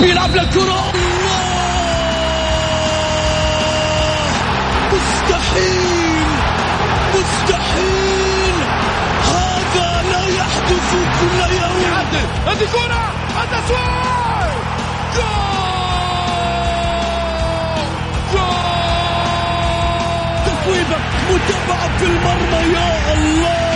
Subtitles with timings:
[0.00, 0.92] بيلعب للكرة
[4.92, 6.26] مستحيل!
[7.14, 8.54] مستحيل!
[9.24, 10.90] هذا لا يحدث
[11.20, 11.94] كل يوم.
[12.46, 13.04] هذه كرة!
[13.42, 14.52] التسويق
[15.14, 16.16] جول
[18.32, 18.56] جول!
[20.46, 20.96] تصويبة
[21.30, 23.75] متابعة في المرمى يا الله!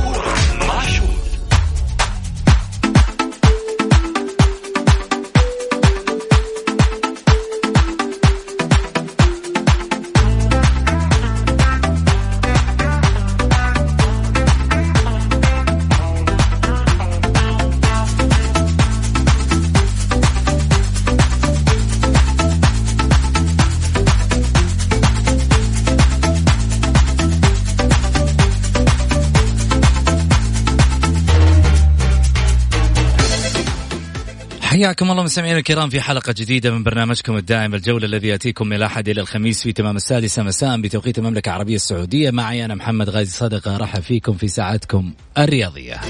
[34.71, 39.09] حياكم الله مستمعينا الكرام في حلقة جديدة من برنامجكم الدائم الجولة الذي يأتيكم من الأحد
[39.09, 42.31] إلى الخميس في تمام السادسة مساء بتوقيت المملكة العربية السعودية.
[42.31, 46.01] معي أنا محمد غازي صدقة رحب فيكم في ساعتكم الرياضية.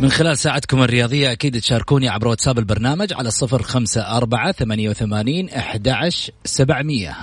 [0.00, 5.48] من خلال ساعتكم الرياضية أكيد تشاركوني عبر واتساب البرنامج على صفر خمسة أربعة ثمانية وثمانين
[5.48, 5.88] أحد
[6.44, 7.16] سبعمية.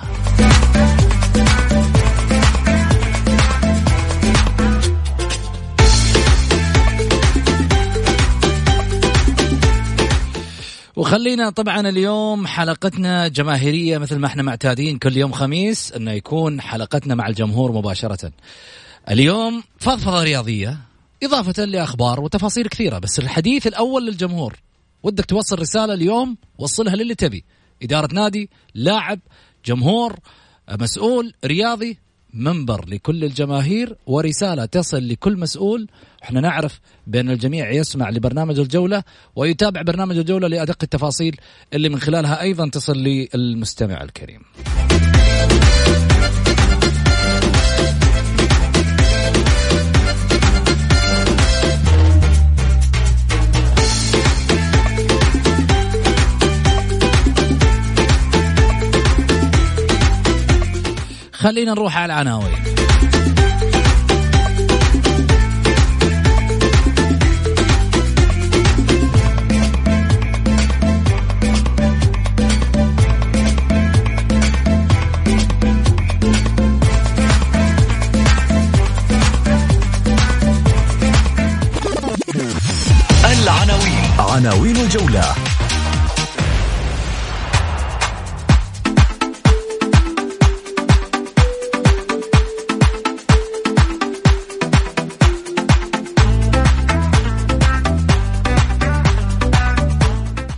[11.00, 17.16] وخلينا طبعا اليوم حلقتنا جماهيرية مثل ما إحنا معتادين كل يوم خميس إنه يكون حلقتنا
[17.16, 18.32] مع الجمهور مباشرة.
[19.10, 20.78] اليوم فضفضة رياضية
[21.24, 24.60] إضافة لأخبار وتفاصيل كثيرة بس الحديث الأول للجمهور.
[25.04, 27.44] ودك توصل رسالة اليوم وصلها للي تبي.
[27.84, 29.20] إدارة نادي، لاعب،
[29.66, 30.20] جمهور،
[30.80, 31.98] مسؤول رياضي
[32.34, 35.88] منبر لكل الجماهير ورسالة تصل لكل مسؤول
[36.24, 39.04] إحنا نعرف بأن الجميع يسمع لبرنامج الجولة
[39.36, 41.36] ويتابع برنامج الجولة لأدق التفاصيل
[41.74, 44.42] اللي من خلالها أيضا تصل للمستمع الكريم.
[61.40, 62.79] خلينا نروح على العناوين.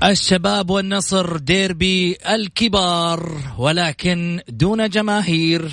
[0.03, 5.72] الشباب والنصر ديربي الكبار ولكن دون جماهير.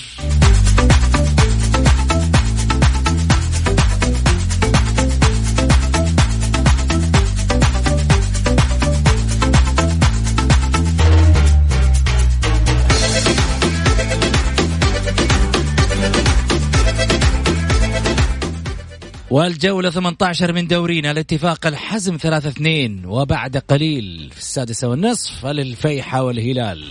[19.31, 26.85] والجولة 18 من دورينا الاتفاق الحزم 3-2 وبعد قليل في السادسة والنصف للفيحة والهلال.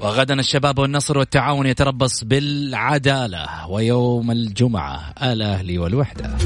[0.00, 6.36] وغدا الشباب والنصر والتعاون يتربص بالعدالة ويوم الجمعة الأهلي والوحدة.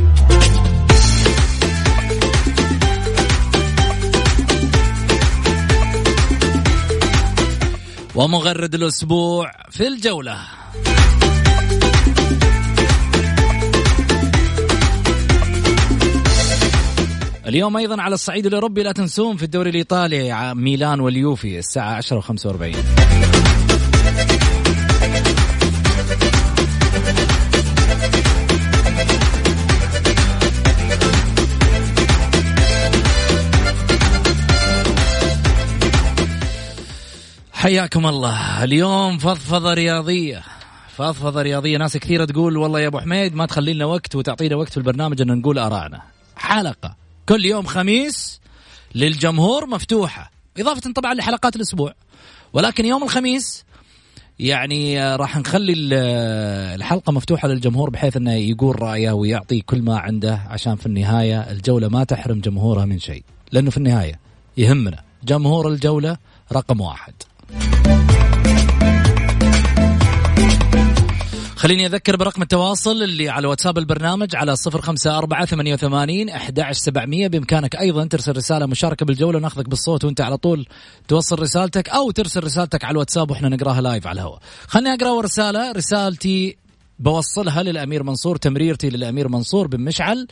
[8.16, 10.39] ومغرد الأسبوع في الجولة.
[17.47, 22.21] اليوم أيضا على الصعيد الأوروبي لا تنسون في الدوري الإيطالي ميلان واليوفي الساعة 10
[37.66, 38.65] حياكم الله.
[38.65, 40.42] اليوم فضفضة رياضية.
[40.97, 41.78] فضفضة رياضية.
[41.78, 45.21] ناس كثيرة تقول والله يا أبو حميد ما تخلي لنا وقت وتعطينا وقت في البرنامج
[45.21, 46.03] أن نقول آراءنا.
[46.36, 46.97] حلقة.
[47.28, 48.41] كل يوم خميس
[48.95, 50.30] للجمهور مفتوحة.
[50.59, 51.95] إضافة طبعا لحلقات الأسبوع.
[52.53, 53.65] ولكن يوم الخميس
[54.39, 55.72] يعني راح نخلي
[56.74, 61.89] الحلقة مفتوحة للجمهور بحيث إنه يقول رأيه ويعطي كل ما عنده عشان في النهاية الجولة
[61.89, 63.22] ما تحرم جمهورها من شيء.
[63.53, 64.21] لأنه في النهاية
[64.57, 65.03] يهمنا.
[65.24, 66.16] جمهور الجولة
[66.53, 67.15] رقم واحد.
[71.57, 76.73] خليني أذكر برقم التواصل اللي على واتساب البرنامج على صفر خمسة أربعة ثمانية وثمانين أحد
[76.73, 77.29] سبعمية.
[77.29, 80.67] بإمكانك أيضا ترسل رسالة مشاركة بالجولة ونأخذك بالصوت وأنت على طول
[81.09, 84.41] توصل رسالتك أو ترسل رسالتك على الواتساب وإحنا نقراها لايف على الهواء.
[84.67, 86.57] خليني أقرأ رسالة رسالتي
[86.99, 90.29] بوصلها للأمير منصور تمريرتي للأمير منصور بن مشعل.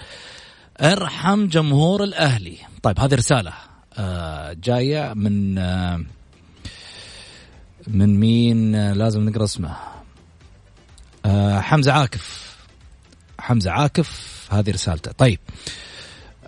[0.81, 2.57] أرحم جمهور الأهلي.
[2.83, 3.53] طيب هذه رسالة
[3.99, 6.05] آه جاية من آه
[7.87, 9.94] من مين؟ آه لازم نقرأ اسمه.
[11.25, 12.57] آه حمزة عاكف.
[13.39, 15.13] حمزة عاكف هذه رسالته.
[15.13, 15.39] طيب.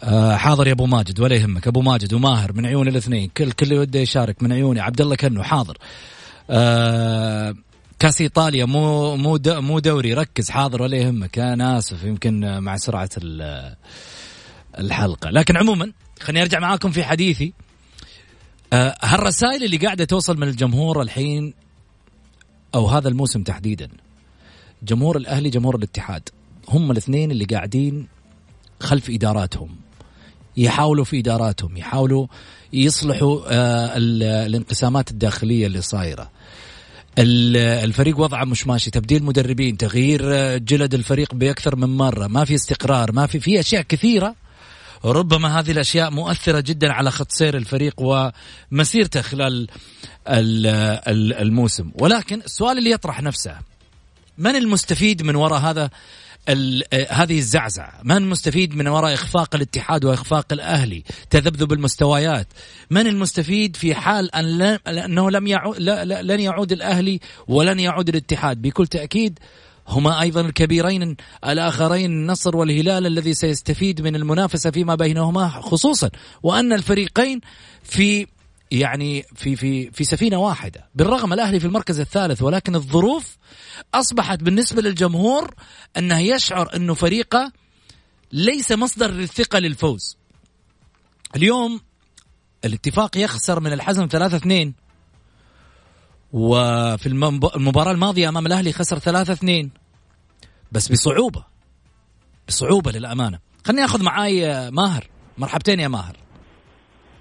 [0.02, 1.66] آه حاضر يا أبو ماجد ولا يهمك.
[1.66, 3.30] أبو ماجد وماهر من عيون الاثنين.
[3.36, 4.80] كل كل وده يشارك من عيوني.
[4.80, 5.78] عبد الله كنو حاضر.
[6.50, 7.54] آه
[7.98, 10.14] كاس إيطاليا مو مو مو دوري.
[10.14, 11.38] ركز حاضر ولا يهمك.
[11.38, 13.10] أنا آسف يمكن مع سرعة
[14.78, 15.30] الحلقة.
[15.30, 17.52] لكن عموما خليني أرجع معاكم في حديثي.
[18.72, 21.54] آه هالرسائل اللي قاعدة توصل من الجمهور الحين
[22.74, 23.88] أو هذا الموسم تحديدا
[24.82, 26.28] جمهور الأهلي جمهور الاتحاد.
[26.68, 28.08] هم الاثنين اللي قاعدين
[28.80, 29.76] خلف إداراتهم.
[30.56, 32.26] يحاولوا في إداراتهم يحاولوا
[32.72, 33.96] يصلحوا آه
[34.46, 36.30] الانقسامات الداخلية اللي صايرة.
[37.18, 38.90] الفريق وضعه مش ماشي.
[38.90, 42.26] تبديل مدربين تغيير آه، جلد الفريق بأكثر من مرة.
[42.26, 44.34] ما في استقرار ما في في أشياء كثيرة.
[45.04, 49.68] ربما هذه الأشياء مؤثرة جدا على خط سير الفريق ومسيرته خلال
[50.28, 51.90] الموسم.
[51.94, 53.58] ولكن السؤال اللي يطرح نفسه
[54.38, 55.90] من المستفيد من وراء هذا
[57.08, 62.46] هذه الزعزعة؟ من المستفيد من وراء إخفاق الاتحاد وإخفاق الأهلي؟ تذبذب المستويات.
[62.90, 68.62] من المستفيد في حال أن أنه لم يعود لن يعود الأهلي ولن يعود الاتحاد.
[68.62, 69.38] بكل تأكيد
[69.88, 71.16] هما أيضا الكبيرين
[71.46, 76.10] الآخرين النصر والهلال الذي سيستفيد من المنافسة فيما بينهما خصوصا
[76.42, 77.40] وأن الفريقين
[77.82, 78.26] في
[78.70, 80.88] يعني في في في سفينة واحدة.
[80.94, 83.36] بالرغم الأهلي في المركز الثالث ولكن الظروف
[83.94, 85.54] أصبحت بالنسبة للجمهور
[85.96, 87.52] أنه يشعر أنه فريقه
[88.32, 90.16] ليس مصدر للثقة للفوز.
[91.36, 91.80] اليوم
[92.64, 94.74] الاتفاق يخسر من الحزم 3 2
[96.32, 97.06] وفي
[97.56, 99.70] المباراة الماضية أمام الأهلي خسر 3 2
[100.72, 101.44] بس بصعوبة
[102.48, 103.38] بصعوبة للأمانة.
[103.64, 105.08] خليني آخذ معاي ماهر.
[105.38, 106.16] مرحبتين يا ماهر.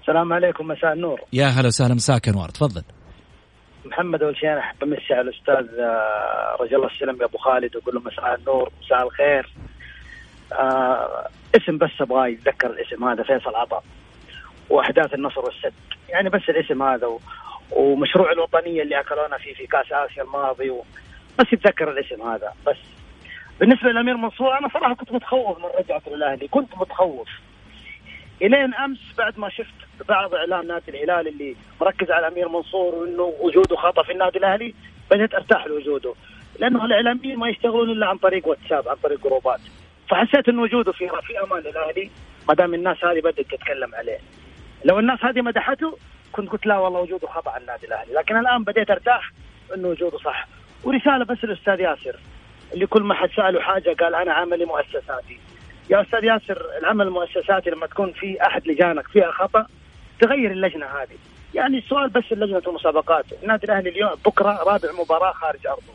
[0.08, 1.20] السلام عليكم مساء النور.
[1.32, 2.82] يا هلا وسهلا مساك أنوار تفضل.
[3.84, 7.76] محمد أول شيء أنا أحب أمسي على الأستاذ آه، رجل الله السلم يا أبو خالد
[7.76, 9.52] وأقول له مساء النور مساء الخير.
[10.52, 13.82] آه اسم بس أبغى يتذكر الاسم هذا فيصل عطا
[14.70, 15.72] وأحداث النصر والسد.
[16.08, 17.20] يعني بس الاسم هذا و...
[17.70, 20.84] ومشروع الوطنية اللي أكلونا فيه في كأس آسيا الماضي و...
[21.38, 22.78] بس يتذكر الاسم هذا بس.
[23.60, 27.28] بالنسبة للامير منصور أنا صراحة كنت متخوف من رجعته للاهلي كنت متخوف.
[28.42, 29.74] إلين أمس بعد ما شفت
[30.08, 34.74] بعض اعلام نادي الهلال اللي مركز على امير منصور وانه وجوده خطا في النادي الأهلي
[35.10, 36.14] بدأت أرتاح لوجوده.
[36.58, 39.60] لأنه الإعلاميين ما يشتغلون إلا عن طريق واتساب عن طريق جروبات.
[40.10, 42.10] فحسيت إن وجوده في في أمان للأهلي
[42.48, 44.18] ما دام الناس هذه بدأت تتكلم عليه.
[44.84, 45.98] لو الناس هذه مدحته
[46.32, 48.12] كنت قلت لا والله وجوده خطا على النادي الأهلي.
[48.14, 49.32] لكن الآن بديت أرتاح
[49.74, 50.48] انه وجوده صح.
[50.84, 52.16] ورسالة بس للأستاذ ياسر
[52.74, 55.38] اللي كل ما حد سأله حاجة قال أنا عملي مؤسساتي
[55.90, 59.66] يا أستاذ ياسر العمل المؤسساتي لما تكون في أحد لجانك فيها خطأ
[60.20, 61.16] تغير اللجنة هذه.
[61.54, 63.24] يعني السؤال بس لجنة المسابقات.
[63.42, 65.92] النادي الأهلي اليوم بكرة رابع مباراة خارج أرضه.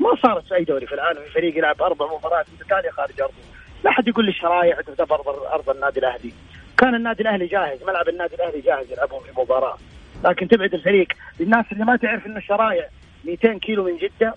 [0.00, 3.34] ما صارت في أي دوري في العالم في فريق يلعب أربع مباريات متتالية خارج أرضه.
[3.84, 6.32] لا أحد يقول لي الشرايح تعتبر أرض النادي الأهلي.
[6.78, 9.76] كان النادي الأهلي جاهز ملعب النادي الأهلي جاهز يلعبون في مباراة.
[10.24, 11.08] لكن تبعد الفريق.
[11.40, 12.88] للناس اللي ما تعرف إنه الشرايع
[13.24, 14.34] 200 كيلو من جدة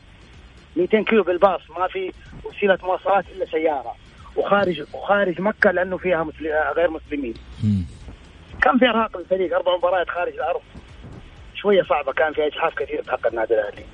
[0.75, 2.11] 200 كيلو بالباص ما في
[2.43, 3.95] وسيلة مواصلات إلا سيارة.
[4.37, 7.33] وخارج وخارج مكة لأنه فيها مسلم غير مسلمين.
[8.61, 10.61] كان في إرهاق للفريق أربع مباريات خارج الأرض
[11.55, 13.85] شوية صعبة كان فيها إجحاف كثير في حق النادي الأهلي.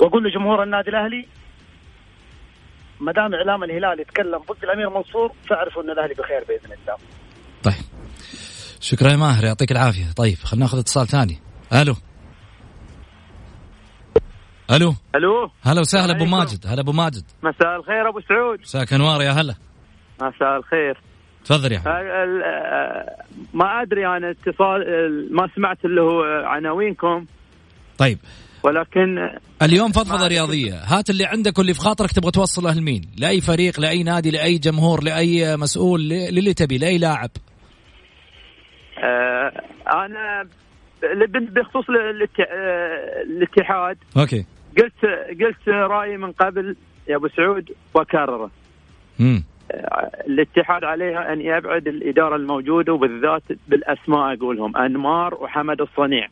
[0.00, 1.26] وأقول لجمهور النادي الأهلي
[3.00, 6.96] ما دام إعلام الهلال يتكلم ضد الأمير منصور فاعرفوا إن الأهلي بخير بإذن الله.
[7.62, 7.84] طيب
[8.80, 11.38] شكرا يا ماهر يعطيك العافية طيب خلينا ناخذ اتصال ثاني
[11.72, 11.94] ألو
[14.70, 17.24] ألو؟ ألو؟ هلا وسهلا أبو ماجد هلا أبو ماجد.
[17.42, 18.60] مساء الخير أبو سعود.
[18.60, 19.54] مساك أنوار يا هلا.
[20.22, 21.00] مساء الخير.
[21.44, 21.82] تفضل يا
[23.54, 27.26] ما أدري أنا اتصال ما سمعت اللي هو عناوينكم.
[27.98, 28.18] طيب.
[28.62, 29.30] ولكن
[29.62, 30.74] اليوم فضفضة رياضية.
[30.74, 35.04] هات اللي عندك واللي في خاطرك تبغى توصله لمين لأي فريق لأي نادي لأي جمهور
[35.04, 37.30] لأي مسؤول للي تبي لأي لاعب.
[39.94, 40.48] أنا
[41.32, 41.84] بخصوص
[43.26, 43.96] الاتحاد.
[44.16, 44.44] أوكي.
[44.78, 45.04] قلت
[45.40, 46.76] قلت رأيي من قبل
[47.08, 48.50] يا أبو سعود واكرره
[49.20, 49.44] امم
[50.26, 56.28] الاتحاد عليها أن يبعد الإدارة الموجودة وبالذات بالأسماء أقولهم أنمار وحمد الصنيع.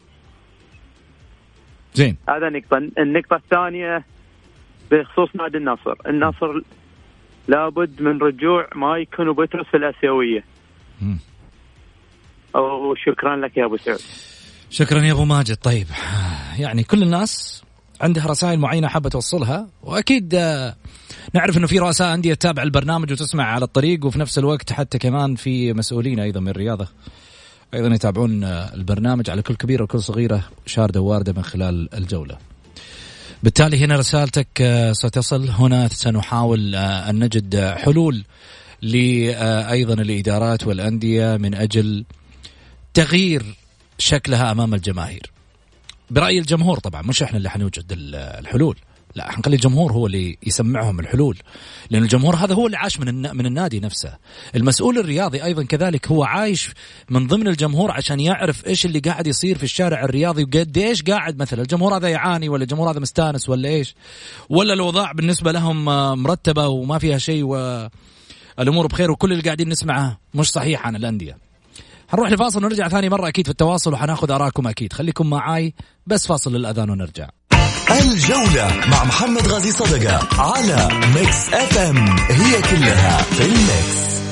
[1.94, 2.16] زين.
[2.28, 2.78] هذا نقطة.
[2.98, 4.04] النقطة الثانية
[4.90, 5.94] بخصوص نادي النصر.
[6.06, 6.60] النصر
[7.48, 10.44] لابد من رجوع مايكون وبترس في الأسيوية.
[11.02, 11.18] مم.
[12.54, 14.00] وشكرا لك يا أبو سعود.
[14.70, 15.56] شكرا يا أبو ماجد.
[15.56, 15.86] طيب
[16.58, 17.64] يعني كل الناس
[18.00, 20.76] عندها رسائل معينة حابة توصلها وأكيد آه،
[21.34, 25.34] نعرف إنه في رؤساء أندية تتابع البرنامج وتسمع على الطريق وفي نفس الوقت حتى كمان
[25.34, 26.88] في مسؤولين أيضا من الرياضة
[27.74, 32.38] أيضا يتابعون آه، البرنامج على كل كبيرة وكل صغيرة شارده ووارده من خلال الجولة.
[33.42, 38.24] بالتالي هنا رسالتك آه، ستصل هنا سنحاول أن نجد حلول
[38.82, 42.04] لايضا الإدارات والأندية من أجل
[42.94, 43.56] تغيير
[43.98, 45.35] شكلها أمام الجماهير.
[46.10, 47.84] برأي الجمهور طبعا مش إحنا اللي حنوجد
[48.14, 48.76] الحلول.
[49.14, 51.38] لا حنخلي الجمهور هو اللي يسمعهم الحلول.
[51.90, 54.14] لأن الجمهور هذا هو اللي عاش من من النادي نفسه.
[54.54, 56.70] المسؤول الرياضي أيضا كذلك هو عايش
[57.10, 61.38] من ضمن الجمهور عشان يعرف إيش اللي قاعد يصير في الشارع الرياضي وقد إيش قاعد
[61.38, 63.94] مثلا الجمهور هذا يعاني ولا الجمهور هذا مستانس ولا إيش؟
[64.48, 65.84] ولا الاوضاع بالنسبة لهم
[66.22, 71.45] مرتبة وما فيها شيء والامور بخير وكل اللي قاعدين نسمعه مش صحيح عن الأندية.
[72.08, 74.92] حنروح لفاصل ونرجع ثاني مرة أكيد في التواصل وحناخذ آراءكم أكيد.
[74.92, 75.74] خليكم معاي
[76.06, 77.28] بس فاصل للأذان ونرجع.
[77.90, 84.25] الجولة مع محمد غازي صدقة على Mix FM هي كلها في ال mix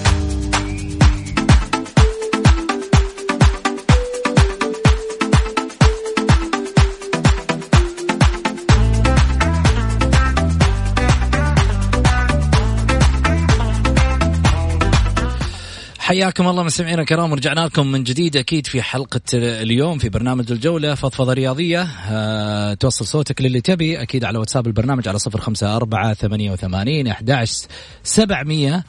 [16.05, 20.95] حياكم الله مستمعينا الكرام ورجعنا لكم من جديد أكيد في حلقة اليوم في برنامج الجولة
[20.95, 21.83] فضفضة رياضية.
[21.83, 27.07] أه توصل صوتك للي تبي أكيد على واتساب البرنامج على صفر خمسة أربعة ثمانية وثمانين
[27.07, 27.67] أحداش
[28.03, 28.85] سبعمية.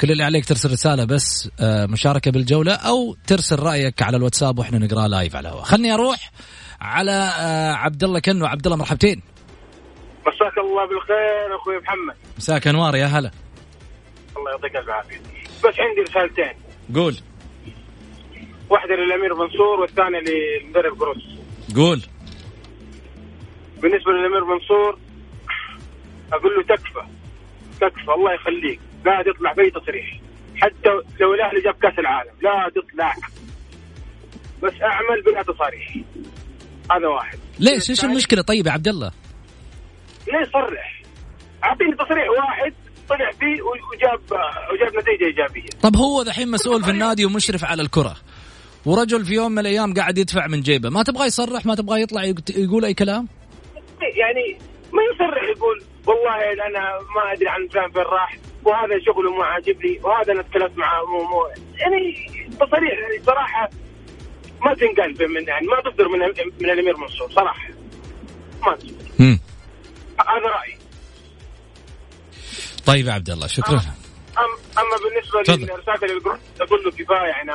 [0.00, 4.78] كل اللي عليك ترسل رسالة بس أه مشاركة بالجولة أو ترسل رأيك على الواتساب وإحنا
[4.78, 5.64] نقرأ لايف على الهواء.
[5.64, 6.30] خلني أروح
[6.80, 9.22] على أه عبد الله كنو عبد الله مرحبتين.
[10.20, 12.16] مساك الله بالخير أخوي محمد.
[12.38, 13.30] مساك أنوار يا هلا.
[14.36, 15.20] الله يعطيك العافية.
[15.64, 16.52] بس عندي رسالتين.
[16.94, 17.16] قول.
[18.70, 21.24] واحدة للأمير منصور والثانية للمدرب قروس.
[21.76, 22.02] قول.
[23.82, 24.98] بالنسبة للأمير منصور
[26.32, 27.06] أقول له تكفى
[27.80, 28.80] تكفى الله يخليك.
[29.04, 30.20] لا تطلع بأي تصريح.
[30.56, 30.88] حتى
[31.20, 33.14] لو الأهلي جاب كأس العالم لا تطلع.
[34.62, 35.96] بس أعمل بلا تصاريح
[36.92, 37.38] هذا واحد.
[37.58, 39.12] ليش؟ إيش المشكلة؟ طيب يا عبد الله؟
[40.28, 41.02] ليه صرح؟
[41.64, 42.74] أعطيني تصريح واحد.
[43.10, 44.20] طلع فيه وجاب
[44.72, 45.70] وجاب نتيجة إيجابية.
[45.82, 48.16] طب هو دحين مسؤول في النادي ومشرف على الكرة.
[48.86, 50.90] ورجل في يوم من الأيام قاعد يدفع من جيبه.
[50.90, 52.24] ما تبغى يصرح؟ ما تبغى يطلع
[52.56, 53.28] يقول أي كلام؟
[54.00, 54.58] يعني
[54.92, 56.80] ما يصرح يقول والله أنا
[57.16, 61.24] ما أدري عن فلان فين راح وهذا شغله ما عاجبني وهذا أنا تكلمت معه مو
[61.24, 61.46] مو
[61.78, 63.70] يعني تصريح يعني صراحة
[64.64, 66.18] ما تنقل من يعني ما تصدر من
[66.60, 67.68] من الأمير منصور صراحة.
[68.66, 69.38] ما تصدر
[70.20, 70.79] هذا رأيي.
[72.86, 73.76] طيب يا عبد الله شكرا.
[73.76, 75.40] أم أما بالنسبة
[75.74, 77.50] لرساله للجروب أقول له كفاية يعني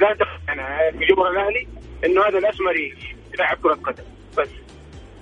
[0.00, 1.68] لا تخ يعني بجمهور الأهلي
[2.04, 4.04] إنه هذا الأسمري يلعب كرة قدم
[4.38, 4.48] بس.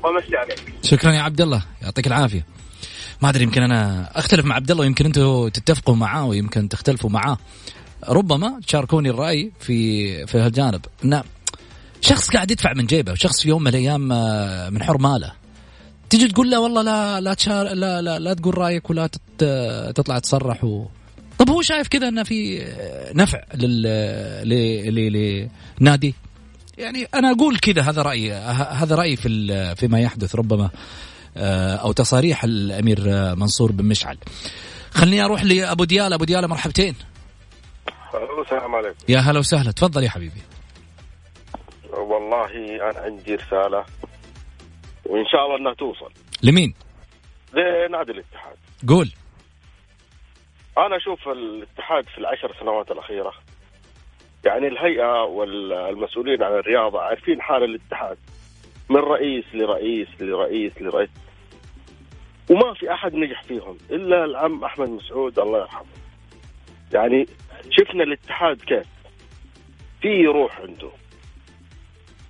[0.03, 2.47] وامسي عليك شكرا يا عبد الله يعطيك العافية.
[3.23, 7.39] ما أدري يمكن أنا أختلف مع عبد الله ويمكن أنتم تتفقوا معاه ويمكن تختلفوا معاه.
[8.09, 10.85] ربما تشاركوني الرأي في في هالجانب.
[11.05, 11.23] انه
[12.01, 14.09] شخص قاعد يدفع من جيبه شخص في يوم من الأيام
[14.75, 15.33] من حر ماله
[16.19, 19.09] تيجي تقول له والله لا لا تشار لا لا, لا تقول رأيك ولا
[19.95, 20.87] تطلع تصرح و...
[21.39, 22.67] طب هو شايف كذا إنه في
[23.15, 25.49] نفع لل
[25.81, 26.15] لنادي؟
[26.79, 30.71] يعني أنا أقول كذا هذا رايي هذا رايي في فيما يحدث ربما
[31.83, 33.01] أو تصاريح الأمير
[33.35, 34.19] منصور بن مشعل.
[34.91, 36.95] خليني أروح لأبو ديال أبو ديال مرحبتين.
[38.45, 38.97] السلام عليكم.
[39.09, 40.43] يا هلا وسهلا تفضل يا حبيبي.
[41.93, 42.51] والله
[42.91, 43.85] أنا عندي رسالة.
[45.07, 46.13] وإن شاء الله إنها توصل.
[46.43, 46.75] لمين؟
[47.53, 48.57] لنادي الاتحاد.
[48.89, 49.11] قول.
[50.79, 53.33] أنا أشوف الاتحاد في العشر سنوات الأخيرة
[54.45, 58.19] يعني الهيئة والمسؤولين عن الرياضة عارفين حال الاتحاد.
[58.91, 61.11] من رئيس لرئيس لرئيس لرئيس.
[62.51, 65.87] وما في أحد نجح فيهم إلا العم أحمد مسعود الله يرحمه.
[66.93, 67.27] يعني
[67.71, 68.87] شفنا الاتحاد كيف؟
[70.03, 70.91] في روح عنده.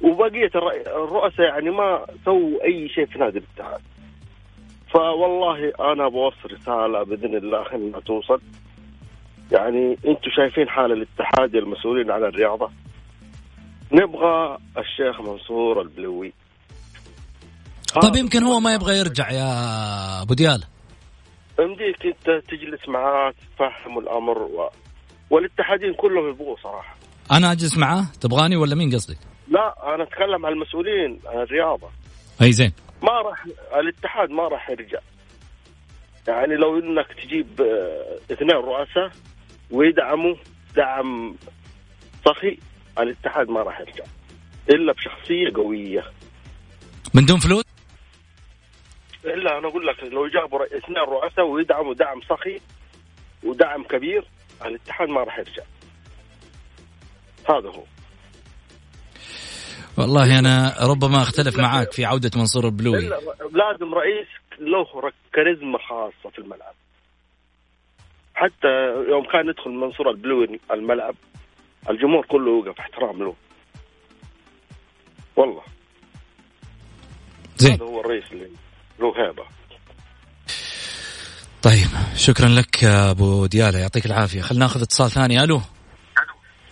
[0.04, 0.50] وبقية
[0.87, 3.80] الرؤساء يعني ما سووا أي شيء في نادي الاتحاد.
[4.92, 8.40] فوالله أنا بوصل رسالة بإذن الله انها توصل.
[9.52, 12.70] يعني أنتم شايفين حال الاتحاد المسؤولين عن الرياضة.
[13.92, 16.32] نبغى الشيخ منصور البلوي.
[18.02, 20.64] طيب يمكن هو ما يبغى يرجع يا أبو ديال.
[21.61, 24.70] يمديك أنت تجلس معاه تفهم الأمر و...
[25.30, 26.96] والاتحادين كلهم يبغوا صراحة.
[27.32, 31.90] أنا أجلس معاه؟ تبغاني ولا مين قصدك؟ لا أنا أتكلم عن المسؤولين عن الرياضة.
[32.42, 32.72] أي زين.
[33.02, 34.98] ما راح الاتحاد ما راح يرجع.
[36.28, 39.10] يعني لو إنك تجيب آه، اثنين رؤساء
[39.70, 40.34] ويدعموا
[40.76, 41.36] دعم
[42.26, 42.58] صخي
[42.98, 44.04] الاتحاد ما راح يرجع.
[44.70, 46.04] إلا بشخصية قوية.
[47.14, 47.64] من دون فلوس؟
[49.24, 52.60] إلا أنا أقول لك لو جابوا اثنين رؤساء ويدعموا دعم صخي
[53.44, 54.24] ودعم كبير
[54.64, 55.62] الاتحاد ما راح يرجع.
[57.48, 57.84] هذا هو.
[59.98, 63.08] والله أنا ربما أختلف معاك في عودة منصور البلوي.
[63.52, 64.28] لازم رئيس
[64.60, 66.74] له كاريزما خاصة في الملعب.
[68.34, 68.68] حتى
[69.08, 71.14] يوم كان يدخل منصور البلوي الملعب
[71.90, 73.34] الجمهور كله يوقف احترام له.
[75.36, 75.62] والله.
[77.56, 77.72] زين.
[77.72, 78.50] هذا هو الرئيس اللي
[79.00, 79.44] له هيبة.
[81.62, 83.78] طيب شكرا لك يا أبو ديالة.
[83.78, 84.40] يعطيك العافية.
[84.40, 85.44] خلينا ناخذ اتصال ثاني.
[85.44, 85.60] ألو.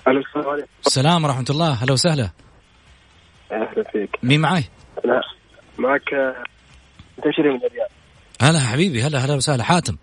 [0.08, 0.68] ألو السلام عليكم.
[0.86, 1.72] السلام ورحمة الله.
[1.72, 2.30] هلا وسهلا.
[3.52, 4.18] أهلا فيك.
[4.22, 4.64] مين معاي؟
[5.04, 5.20] لا
[5.78, 6.44] معك آه،
[7.18, 7.88] تشري من الرياض
[8.42, 9.62] هلا حبيبي هلا هلا وسهلا.
[9.64, 9.96] حاتم.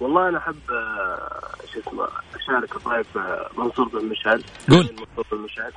[0.00, 4.42] والله أنا أحب آه، شو اسمه أشارك الضيف آه، منصور بن مشعل.
[4.70, 4.78] قول.
[4.98, 5.72] منصور بن مشعل.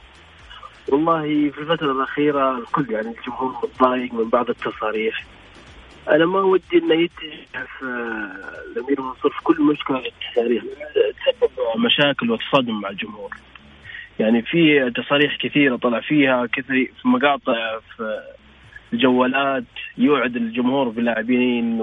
[0.89, 1.21] والله
[1.51, 5.25] في الفترة الأخيرة الكل يعني الجمهور متضايق من بعض التصاريح.
[6.09, 10.63] أنا ما ودي إنه يتجه في آه، الأمير منصور في كل مشكلة التصاريح.
[10.93, 11.51] تسبب
[11.85, 13.29] مشاكل وتصادم مع الجمهور.
[14.19, 18.19] يعني في تصاريح كثيرة طلع فيها كثير في مقاطع في
[18.93, 19.63] الجوالات
[19.97, 21.81] يوعد الجمهور بلاعبين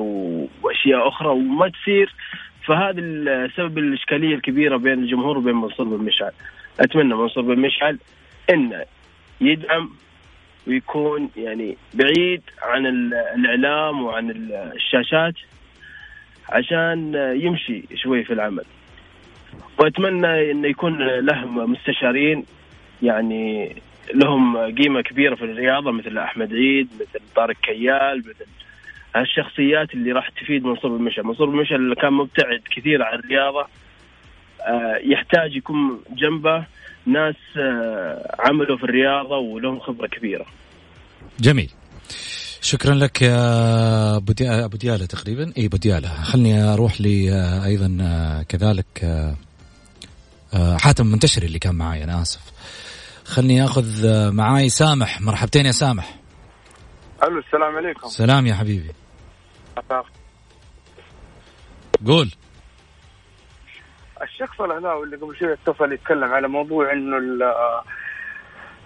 [0.63, 2.15] وأشياء أخرى وما تصير.
[2.67, 3.01] فهذا
[3.57, 6.33] سبب الإشكالية الكبيرة بين الجمهور وبين منصور بن مشعل.
[6.81, 7.99] أتمنى منصور بن مشعل
[8.51, 8.85] انه
[9.41, 9.91] يدعم
[10.67, 15.35] ويكون يعني بعيد عن ال- الإعلام وعن ال- الشاشات
[16.49, 18.65] عشان يمشي شوي في العمل.
[19.79, 22.45] وأتمنى انه يكون له مستشارين
[23.03, 23.77] يعني
[24.15, 28.47] لهم قيمة كبيرة في الرياضة مثل أحمد عيد مثل طارق كيال مثل
[29.17, 33.67] هالشخصيات اللي راح تفيد منصور مشعل، منصور مشعل اللي كان مبتعد كثير عن الرياضة.
[34.61, 36.65] آه، يحتاج يكون جنبه
[37.07, 40.47] ناس آه، عملوا في الرياضة ولهم خبرة كبيرة.
[41.41, 41.71] جميل.
[42.65, 43.37] شكرا لك يا
[44.17, 45.53] أبو دي- أبو ديالة تقريبا.
[45.59, 46.23] إي أبو ديالة.
[46.23, 49.05] خلني أروح لي آه، أيضا آه، كذلك
[50.55, 52.41] آه، حاتم منتشري اللي كان معاي أنا آسف.
[53.25, 55.21] خلني أخذ معاي سامح.
[55.21, 56.15] مرحبتين يا سامح.
[57.25, 58.09] ألو السلام عليكم.
[58.09, 58.91] سلام يا حبيبي.
[62.07, 62.31] قول.
[64.23, 67.43] الشخص الاهلاوي اللي قبل شوي اتصل يتكلم على موضوع إنه ال-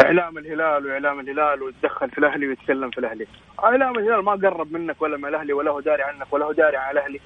[0.05, 3.27] إعلام الهلال وإعلام الهلال ويتدخل في الأهلي ويتكلم في الأهلي.
[3.65, 6.77] إعلام الهلال ما قرب منك ولا من الأهلي ولا هو داري عنك ولا هو داري
[6.77, 7.21] على الأهلي.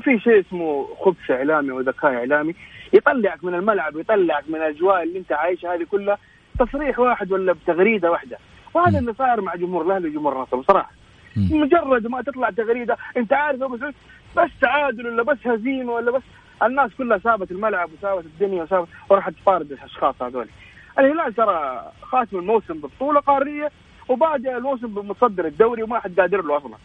[0.00, 2.54] في شيء اسمه خبث إعلامي وذكاء إعلامي
[2.92, 6.18] يطلعك من الملعب ويطلعك من الأجواء اللي أنت عايشها هذه كلها
[6.58, 8.38] تصريح واحد ولا بتغريدة واحدة.
[8.74, 10.90] وهذا اللي صاير مع جمهور الأهلي وجمهور النصر بصراحة.
[11.36, 13.94] مجرد ما تطلع تغريدة أنت عارف أبو سعود
[14.36, 16.22] بس تعادل ولا بس هزيمة ولا بس
[16.62, 20.48] الناس كلها سابت الملعب وسابت الدنيا وسابت وراحت تفارد الأشخاص هذول.
[20.98, 23.70] الهلال ترى خاتم الموسم ببطولة قارية
[24.08, 26.76] وبادئ الموسم بمتصدر الدوري وما حد قادر له أصلا.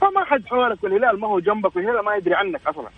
[0.00, 2.88] فما حد حولك والهلال ما هو جنبك والهلال ما يدري عنك أصلا.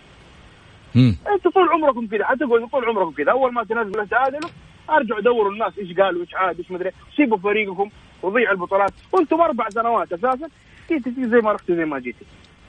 [0.95, 1.17] مم.
[1.35, 4.51] أنتوا طول عمركم كذا حتقعدوا طول عمركم كذا أول ما تنزلوا تعادلوا
[4.91, 7.91] ارجعوا دوروا الناس إيش قالوا إيش عاد إيش مدري سيبوا فريقكم
[8.23, 10.49] وضيعوا البطولات وأنتم أربع سنوات أساسا
[10.89, 12.25] جيتي زي ما رحتي زي ما جيتي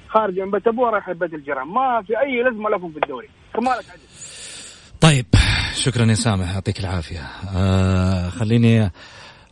[0.08, 3.90] خارج من بيت ابوها رايح بيت الجيران ما في أي لازمة لكم في الدوري كمالك
[3.90, 4.02] عدل
[5.02, 5.26] طيب
[5.76, 7.28] شكرا يا سامح يعطيك العافية.
[7.56, 8.92] آه خليني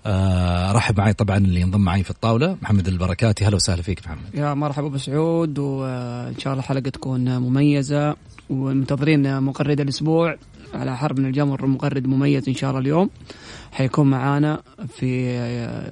[0.05, 3.45] آه أرحب معي طبعا اللي ينضم معي في الطاولة محمد البركاتي.
[3.45, 4.35] هلا وسهلا فيك محمد.
[4.35, 8.15] يا مرحبا أبو سعود وإن شاء الله الحلقة تكون مميزة
[8.49, 10.35] ومنتظرين مقرد الأسبوع
[10.73, 13.09] على حرب من الجمر مقرد مميز إن شاء الله اليوم.
[13.71, 14.61] حيكون معانا
[14.97, 15.37] في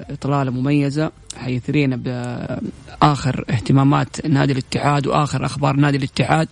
[0.10, 6.48] إطلالة مميزة حيثرينا بآخر اهتمامات نادي الاتحاد وآخر أخبار نادي الاتحاد.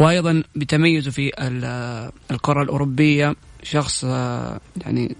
[0.00, 5.16] وأيضا بتميزه في ال- الكره الأوروبية شخص آه، يعني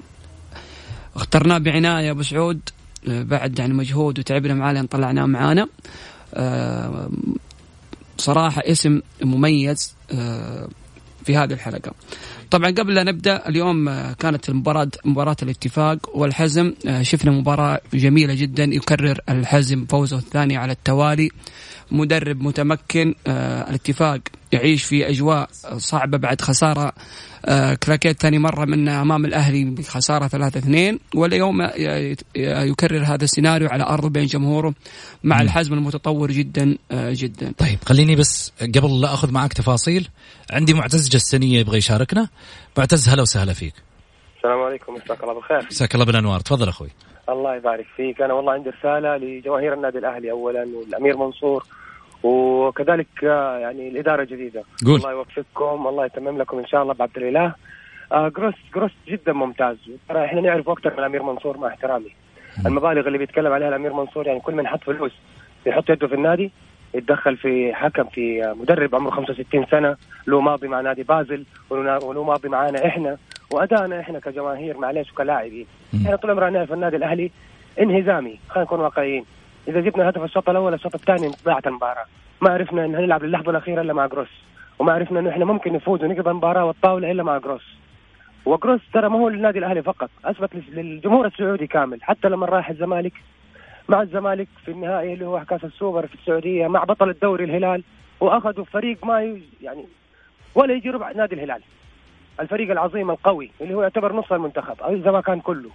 [1.16, 2.60] اخترناه بعناية أبو سعود
[3.08, 5.68] آه، بعد يعني مجهود وتعبنا معاه لين طلعناه معانا.
[6.34, 7.10] آه،
[8.18, 9.94] صراحة اسم مميز
[11.24, 11.92] في هذه الحلقة.
[12.50, 19.18] طبعا قبل لا نبدأ اليوم كانت المباراة مباراة الاتفاق والحزم شفنا مباراة جميلة جدا يكرر
[19.28, 21.30] الحزم فوزه الثاني على التوالي.
[21.92, 24.18] مدرب متمكن آه، الاتفاق
[24.52, 26.92] يعيش في أجواء صعبة بعد خسارة
[27.44, 31.68] آه، كراكيت ثاني مرة من أمام الأهلي بخسارة 3 2 واليوم
[32.36, 34.74] يكرر هذا السيناريو على ارضه بين جمهوره
[35.24, 37.52] مع الحزم المتطور جدا آه، جدا.
[37.58, 40.08] طيب خليني بس قبل لا أخذ معك تفاصيل
[40.50, 42.28] عندي معتز جسنية يبغى يشاركنا
[42.78, 43.74] معتز هلا وسهلا فيك.
[44.36, 45.66] السلام عليكم مساك الله بالخير.
[45.70, 46.88] مساك الله بالأنوار تفضل أخوي.
[47.28, 51.64] الله يبارك فيك أنا والله عندي رسالة لجماهير النادي الأهلي اولا والأمير منصور
[52.22, 54.94] وكذلك آه، يعني الإدارة الجديده قول.
[54.96, 57.54] الله يوفقكم الله يتمم لكم إن شاء الله بعبد الإله.
[58.12, 59.76] آه جروس جروس جدا ممتاز.
[60.08, 62.10] ترى إحنا نعرف أكثر من الامير منصور مع احترامي.
[62.66, 65.12] المبالغ اللي بيتكلم عليها الأمير منصور يعني كل من حط فلوس
[65.66, 66.50] يحط يده في النادي
[66.94, 72.48] يتدخل في حكم في مدرب عمره 65 سنة له ماضي مع نادي بازل وله ماضي
[72.48, 73.16] معانا إحنا
[73.50, 75.66] وادائنا إحنا كجماهير معلش وكلاعبين.
[76.04, 77.30] إحنا طول عمرنا نعرف النادي الأهلي
[77.80, 79.24] انهزامي خلينا نكون واقعيين.
[79.68, 82.04] إذا جبنا هدف الشوط الأول الشوط الثاني ضاعت المباراة.
[82.40, 84.28] ما عرفنا إن نلعب للحظة الأخيرة إلا مع جروس.
[84.78, 87.64] وما عرفنا إنه إحنا ممكن نفوز ونقضي المباراة والطاولة إلا مع جروس.
[88.44, 92.02] وجروس ترى ما هو للنادي الأهلي فقط أثبت للجمهور السعودي كامل.
[92.02, 93.12] حتى لما راح الزمالك
[93.88, 97.82] مع الزمالك في النهائي اللي هو كأس السوبر في السعودية مع بطل الدوري الهلال
[98.20, 99.84] وأخذوا فريق ما يعني
[100.54, 101.62] ولا يجي ربع نادي الهلال.
[102.40, 105.70] الفريق العظيم القوي اللي هو يعتبر نصف المنتخب أو إذا ما كان كله.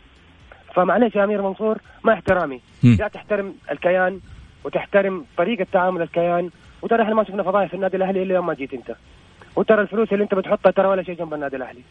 [0.78, 2.62] فمعلش يا أمير منصور مع احترامي.
[2.84, 4.20] لا تحترم الكيان
[4.64, 6.50] وتحترم طريقة تعامل الكيان
[6.82, 8.96] وترى إحنا ما شفنا فضايح في النادي الأهلي إلا يوم ما جيت أنت.
[9.56, 11.82] وترى الفلوس اللي أنت بتحطها ترى ولا شيء جنب النادي الأهلي.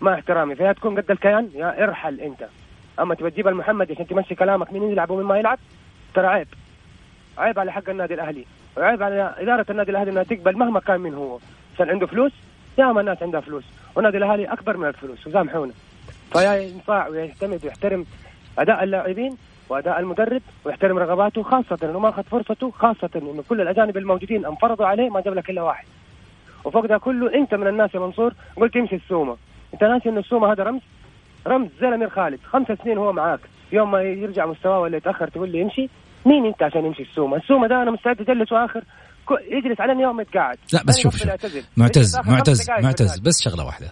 [0.00, 0.54] مع احترامي.
[0.54, 2.48] فيا تكون قد الكيان يا ارحل أنت.
[3.00, 5.58] أما تبى تجيب المحمد عشان تمشي كلامك مين يلعب ومين ما يلعب
[6.14, 6.48] ترى عيب.
[7.38, 8.44] عيب على حق النادي الأهلي.
[8.76, 11.38] وعيب على إدارة النادي الأهلي إنها تقبل مهما كان من هو.
[11.74, 12.32] عشان عنده فلوس
[12.78, 13.64] ياما الناس عندها فلوس.
[13.94, 15.72] والنادي الأهلي أكبر من الفلوس وسامحونا.
[16.32, 18.06] فيا ينفع ويعتمد ويحترم
[18.58, 19.36] أداء اللاعبين
[19.68, 24.86] وأداء المدرب ويحترم رغباته خاصة إنه ما أخذ فرصته خاصة إنه كل الأجانب الموجودين انفرضوا
[24.86, 25.84] عليه ما جاب لك إلا واحد.
[26.64, 29.36] وفوق ده كله أنت من الناس يا منصور قلت يمشي السومة.
[29.74, 30.80] أنت ناسي انه السومة هذا رمز؟
[31.46, 32.40] رمز زي الأمير خالد.
[32.44, 33.40] خمس سنين هو معاك.
[33.72, 35.88] يوم ما يرجع مستواه ولا يتأخر تقول لي يمشي
[36.26, 38.82] مين أنت عشان يمشي السومة؟ السومة ده أنا مستعد اجلسه آخر.
[39.50, 40.58] يجلس على يوم يتقاعد.
[40.72, 41.30] لا بس شوف شوف.
[41.76, 43.86] معتز معتز معتز بس شغلة واحدة.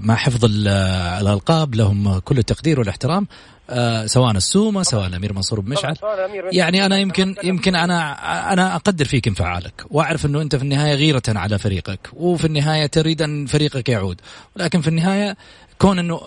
[0.00, 0.68] مع حفظ ال-
[1.20, 3.26] الألقاب لهم كل التقدير والاحترام
[3.70, 5.94] آه سواء السومة سواء الأمير منصور بن مشعل.
[6.52, 8.12] يعني أنا يمكن يمكن أنا
[8.52, 13.22] أنا أقدر فيك انفعالك وأعرف إنه أنت في النهاية غيرة على فريقك وفي النهاية تريد
[13.22, 14.20] أن فريقك يعود.
[14.56, 15.36] ولكن في النهاية
[15.78, 16.20] كون إنه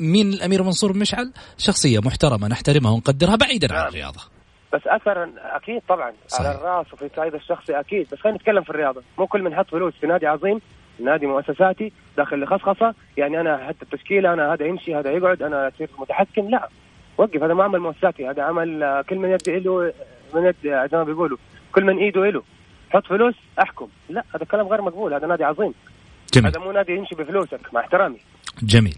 [0.00, 4.20] مين الأمير منصور بن مشعل؟ شخصية محترمة نحترمها ونقدرها بعيدا عن الرياضة.
[4.74, 6.46] بس اثر أكيد طبعا صحيح.
[6.46, 9.02] على الراس وفي الصعيد الشخصي أكيد بس خلينا نتكلم في الرياضة.
[9.18, 10.60] مو كل من حط فلوس في نادي عظيم
[11.04, 12.94] نادي مؤسساتي داخل لخصخصة.
[13.16, 16.50] يعني أنا حتى التشكيلة أنا هذا يمشي هذا يقعد أنا أصير متحكم.
[16.50, 16.68] لا
[17.18, 18.28] وقف هذا ما عمل مؤسساتي.
[18.28, 19.92] هذا عمل آه، كل من يد له
[20.34, 21.38] من يد آه، زي ما بيقولوا
[21.72, 22.42] كل من إيده له
[22.90, 23.88] حط فلوس أحكم.
[24.10, 25.74] لا هذا كلام غير مقبول هذا نادي عظيم.
[26.34, 26.46] جميل.
[26.46, 28.18] هذا مو نادي يمشي بفلوسك مع احترامي.
[28.62, 28.94] جميل.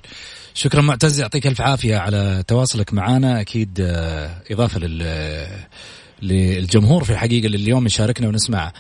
[0.55, 5.03] شكرا معتز يعطيك ألف عافية على تواصلك معنا أكيد آه، إضافة لل
[6.23, 8.73] للجمهور في الحقيقة اللي اليوم يشاركنا ونسمع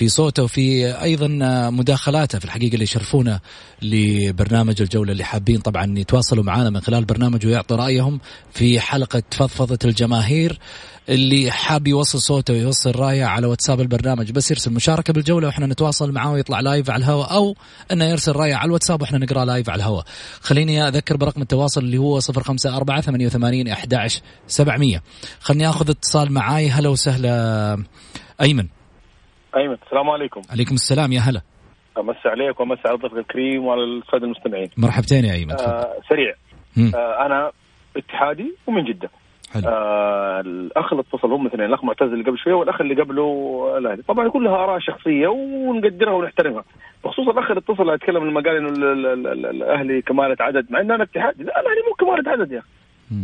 [0.00, 1.28] في صوته وفي أيضا
[1.70, 3.40] مداخلاته في الحقيقة اللي يشرفونا
[3.82, 8.20] لبرنامج الجولة اللي حابين طبعا يتواصلوا معنا من خلال برنامج ويعطوا رأيهم
[8.52, 10.58] في حلقة فضفضة الجماهير
[11.08, 14.30] اللي حاب يوصل صوته ويوصل رأيه على واتساب البرنامج.
[14.30, 17.56] بس يرسل مشاركة بالجولة وإحنا نتواصل معاه ويطلع live على الهواء أو
[17.92, 20.04] إنه يرسل رأيه على الواتساب وإحنا نقرأ live على الهواء.
[20.40, 25.02] خليني أذكر برقم التواصل اللي هو 054 88 11 700
[25.40, 26.70] خليني آخذ اتصال معاي.
[26.70, 27.84] هلا وسهلا
[28.40, 28.79] أيمن.
[29.56, 30.40] أيمن السلام عليكم.
[30.52, 31.40] عليكم السلام يا هلا.
[31.98, 34.68] أمسي عليك وأمسي على ضيفك الكريم وعلى الساده المستمعين.
[34.78, 36.34] مرحبتين يا أيمن آه سريع.
[36.76, 36.92] مم.
[36.94, 37.50] آه أنا
[37.96, 39.10] اتحادي ومن جدة.
[39.54, 39.62] حلو.
[39.68, 43.28] آه الأخ اللي اتصل هم اثنين الأخ معتز اللي قبل شوية والأخ اللي قبله
[43.78, 44.02] الأهلي.
[44.02, 46.64] طبعا كلها آراء شخصية ونقدرها ونحترمها.
[47.04, 50.66] بخصوص الأخ اللي اتصل يتكلم لما قال إنه ال- ال- ال- ال- الأهلي كماله عدد
[50.72, 51.42] مع ان أنا اتحادي.
[51.44, 52.68] لا الأهلي مو كماله عدد يا أخي.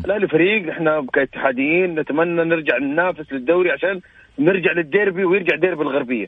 [0.05, 4.01] الأهلي فريق إحنا كاتحاديين نتمنى نرجع ننافس للدوري عشان
[4.39, 6.27] نرجع للديربي ويرجع ديربي الغربية.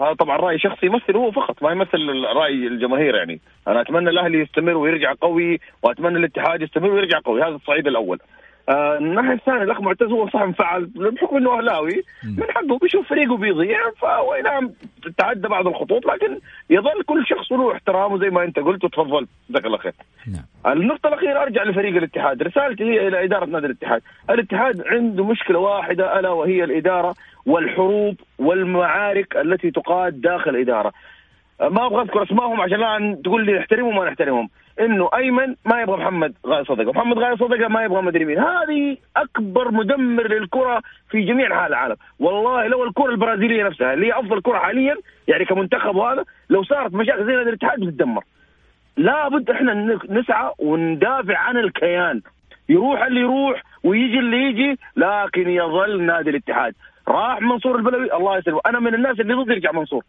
[0.00, 1.98] هذا طبعا رأي شخصي يمثل هو فقط ما يمثل
[2.36, 3.40] رأي الجماهير يعني.
[3.68, 7.42] أنا أتمنى الأهلي يستمر ويرجع قوي وأتمنى الاتحاد يستمر ويرجع قوي.
[7.42, 8.18] هذا الصعيد الأول.
[8.68, 13.36] آه الناحية الثانية الأخ معتز هو صح انفعل بحكم انه اهلاوي من حقه بيشوف فريقه
[13.36, 14.70] بيضيع فهو نعم
[15.18, 16.38] تعدى بعض الخطوط لكن
[16.70, 19.92] يظل كل شخص له احترامه زي ما أنت قلت وتفضلت جزاك الله خير.
[20.66, 26.18] النقطة الأخيرة أرجع لفريق الاتحاد، رسالتي هي إلى إدارة نادي الاتحاد، الاتحاد عنده مشكلة واحدة
[26.18, 27.14] ألا وهي الإدارة
[27.46, 30.92] والحروب والمعارك التي تقاد داخل الإدارة.
[31.60, 34.48] ما أبغى أذكر أسمائهم عشان لا تقول لي نحترمهم ما نحترمهم،
[34.80, 38.38] إنه أيمن ما يبغى محمد غاية صدقة ومحمد غاية صدقة ما يبغى مدري مين.
[38.38, 41.96] هذه أكبر مدمر للكرة في جميع أنحاء العالم.
[42.18, 44.96] والله لو الكرة البرازيلية نفسها اللي هي أفضل كرة حاليا
[45.28, 48.24] يعني كمنتخب وهذا لو صارت مشاكل زي نادي الاتحاد بتتدمر
[48.96, 52.22] لابد إحنا نسعى وندافع عن الكيان.
[52.68, 56.74] يروح اللي يروح ويجي اللي يجي لكن يظل نادي الاتحاد.
[57.08, 58.60] راح منصور البلوي؟ الله يسلمه.
[58.66, 60.04] أنا من الناس اللي ضد يرجع منصور.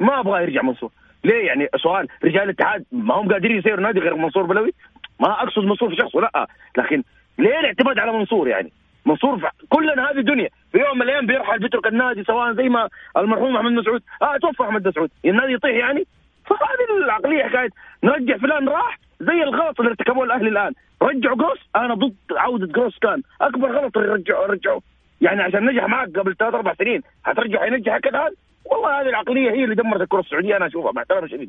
[0.00, 0.90] ما أبغى يرجع منصور.
[1.24, 4.72] ليه يعني؟ سؤال رجال الاتحاد ما هم قادرين يسيروا نادي غير منصور بلوي؟
[5.20, 6.46] ما أقصد منصور في شخصه لا.
[6.78, 7.02] لكن
[7.38, 8.72] ليه الاعتماد على منصور يعني؟
[9.06, 13.52] منصور كلنا هذه الدنيا في يوم من الأيام بيرحل بيترك النادي سواء زي ما المرحوم
[13.54, 14.02] محمد مسعود.
[14.22, 15.10] آه توفى محمد مسعود.
[15.24, 16.06] النادي يطيح يعني؟
[16.46, 17.68] فهذه العقلية حكاية.
[18.04, 20.72] نرجع فلان راح زي الغلط اللي ارتكبوه الأهلي الآن.
[21.02, 21.58] رجعوا جروس.
[21.76, 23.22] أنا ضد عودة جروس كان.
[23.40, 24.80] أكبر غلط اللي رجعوا رجعوا.
[25.20, 27.02] يعني عشان نجح معك قبل ثلاث أربع سنين.
[27.24, 28.30] حترجع حينجحك الآن؟
[28.70, 31.48] والله هذه العقلية هي اللي دمرت الكرة السعودية أنا أشوفها مع احترامي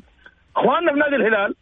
[0.56, 1.54] أخواننا في نادي الهلال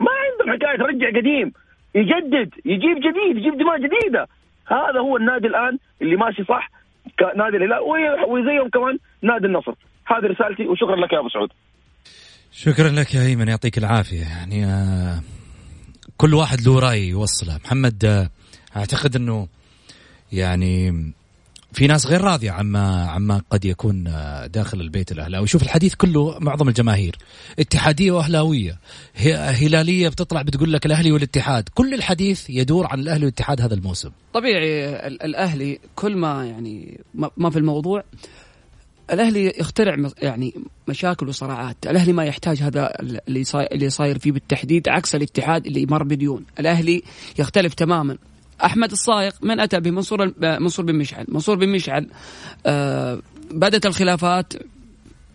[0.00, 1.52] ما عندهم حكاية رجع قديم.
[1.94, 4.28] يجدد يجيب جديد يجيب دماء جديدة.
[4.66, 6.70] هذا هو النادي الآن اللي ماشي صح
[7.36, 7.80] نادي الهلال
[8.28, 9.74] وزيهم كمان نادي النصر.
[10.06, 11.50] هذه رسالتي وشكرا لك يا أبو سعود.
[12.52, 14.24] شكرا لك يا ايمن يعطيك العافية.
[14.38, 15.20] يعني آه
[16.16, 17.60] كل واحد له رأي يوصله.
[17.64, 18.28] محمد آه
[18.76, 19.48] أعتقد إنه
[20.32, 20.92] يعني
[21.76, 25.46] في ناس غير راضية عما عما قد يكون آه، داخل البيت الأهلاوي.
[25.46, 27.16] شوف الحديث كله معظم الجماهير.
[27.58, 28.78] اتحادية وأهلاوية.
[29.60, 31.68] هلالية بتطلع بتقول لك الأهلي والاتحاد.
[31.74, 34.10] كل الحديث يدور عن الأهلي والاتحاد هذا الموسم.
[34.34, 37.00] طبيعي الأهلي كل ما يعني
[37.36, 38.04] ما في الموضوع
[39.12, 40.54] الأهلي يخترع يعني
[40.88, 45.86] مشاكل وصراعات، الأهلي ما يحتاج هذا اللي صاير اللي صاير فيه بالتحديد عكس الاتحاد اللي
[45.86, 47.02] مر بديون، الأهلي
[47.38, 48.18] يختلف تماما.
[48.64, 52.08] أحمد الصايغ من أتى به منصور منصور بن مشعل، منصور بن مشعل
[52.66, 54.52] آه بدأت الخلافات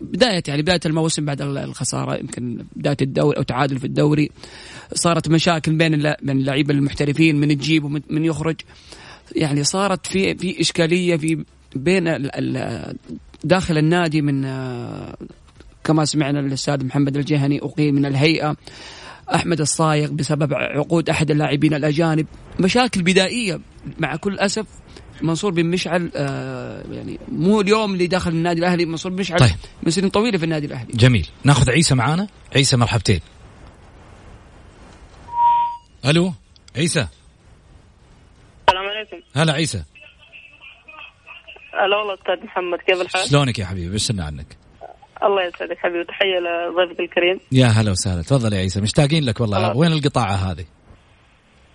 [0.02, 4.30] بداية يعني بداية الموسم بعد الخسارة يمكن بداية الدوري أو تعادل في الدوري.
[4.94, 8.56] صارت مشاكل بين بين اللعيبة المحترفين من تجيب ومن يخرج.
[9.36, 11.44] يعني صارت في في إشكالية في
[11.76, 12.28] بين
[13.44, 15.16] داخل النادي من آه،
[15.84, 18.56] كما سمعنا الأستاذ محمد الجهني اقيل من الهيئة.
[19.34, 22.26] أحمد الصايغ بسبب عقود أحد اللاعبين الأجانب.
[22.60, 23.60] مشاكل بدائية
[23.98, 24.66] مع كل أسف.
[25.22, 29.56] منصور بن مشعل آه يعني مو اليوم اللي داخل النادي الأهلي منصور بن مشعل طيب.
[29.82, 30.92] من سنين طويلة في النادي الأهلي.
[30.92, 31.28] جميل.
[31.44, 32.28] ناخذ عيسى معانا.
[32.56, 33.20] عيسى مرحبتين.
[36.06, 36.32] ألو
[36.76, 37.06] عيسى.
[38.68, 39.16] السلام عليكم.
[39.36, 39.84] هلا عيسى.
[41.74, 44.61] هلا والله أستاذ محمد كيف الحال؟ شلونك يا حبيبي؟ بشرنا عنك.
[45.26, 47.40] الله يسعدك حبيبي تحية لضيفك الكريم.
[47.52, 48.22] يا هلا وسهلا.
[48.22, 49.56] تفضل يا عيسى مشتاقين لك والله.
[49.58, 49.76] الله.
[49.76, 50.64] وين القطاعة هذه؟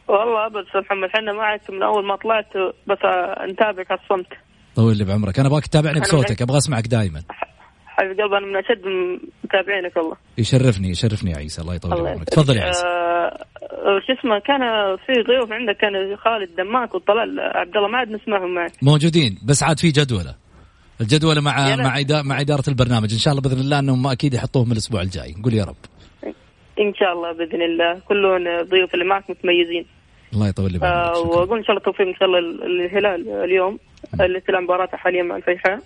[0.08, 2.52] والله أبد أستاذ محمد إحنا معك من أول ما طلعت
[2.88, 2.98] بس
[3.52, 4.28] نتابعك على الصمت.
[4.76, 5.40] طول لي بعمرك.
[5.40, 7.22] أنا أبغاك تتابعني بصوتك أبغى أسمعك دائما
[7.86, 8.82] حبيبي قلبي أنا من أشد
[9.44, 10.16] متابعينك والله.
[10.38, 12.30] يشرفني يشرفني يا عيسى الله يطول عمرك.
[12.30, 12.86] تفضل يا عيسى.
[12.86, 13.38] آه
[14.08, 14.62] شو اسمه كان
[15.06, 18.72] في ضيوف عندك كان خالد دماك وطلال عبد الله ما عاد نسمعهم معك.
[18.82, 20.36] موجودين بس عاد في جدولة.
[21.02, 23.14] الجدوله مع مع إدارة مع إدارة البرنامج.
[23.14, 25.36] إن شاء الله بإذن الله إنهم أكيد يحطوهم الأسبوع الجاي.
[25.40, 25.82] نقول يا رب.
[26.80, 28.00] إن شاء الله بإذن الله.
[28.08, 29.86] كلهم الضيوف اللي معك متميزين.
[30.34, 33.80] الله يطول لي آه وأقول إن شاء الله التوفيق إن شاء الله الهلال اليوم.
[34.22, 35.80] اللي تلعب مباراته حاليا مع الفيحاء.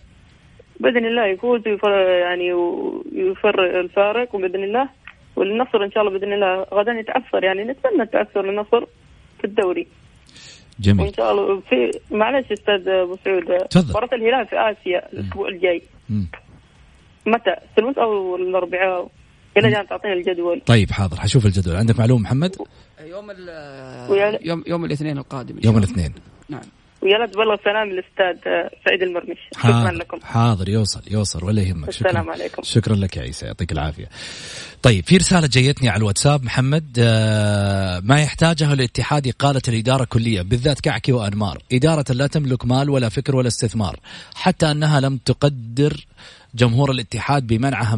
[0.80, 1.92] بإذن الله يفوز ويفر
[2.26, 4.90] يعني ويفر الفارق وبإذن الله.
[5.36, 8.86] والنصر إن شاء الله بإذن الله غدا يتعثر يعني نتمنى التعثر للنصر
[9.40, 9.88] في الدوري.
[10.82, 11.06] جميل.
[11.06, 11.76] وإن شاء الله في
[12.12, 13.44] معلش أستاذ أبو سعود.
[13.90, 15.82] مباراة الهلال في آسيا الأسبوع الجاي.
[17.26, 19.10] متى؟ الثلث أو الأربعاء؟
[19.58, 20.62] إلى جان تعطينا الجدول.
[20.66, 21.18] طيب حاضر.
[21.18, 21.76] حشوف الجدول.
[21.76, 22.56] عندك معلومة محمد؟
[23.02, 23.28] يوم
[24.42, 26.14] يوم يوم الاثنين القادم يوم الاثنين.
[26.50, 26.62] نعم.
[27.02, 28.52] ويا لا تبلغ سلام للأستاذ
[28.86, 29.38] سعيد المرمش.
[29.58, 30.20] شكرا لكم.
[30.24, 31.90] حاضر يوصل يوصل ولا يهمك.
[31.90, 32.64] السلام شكرا عليكم.
[32.64, 34.10] شكرا لك يا عيسى يعطيك العافية.
[34.82, 40.80] طيب في رسالة جيتني على الواتساب محمد آه ما يحتاجه الاتحاد قالت الإدارة كليا بالذات
[40.80, 41.58] كعكي وأنمار.
[41.72, 44.00] إدارة لا تملك مال ولا فكر ولا استثمار
[44.36, 46.06] حتى أنها لم تقدر
[46.56, 47.96] جمهور الاتحاد بمنعها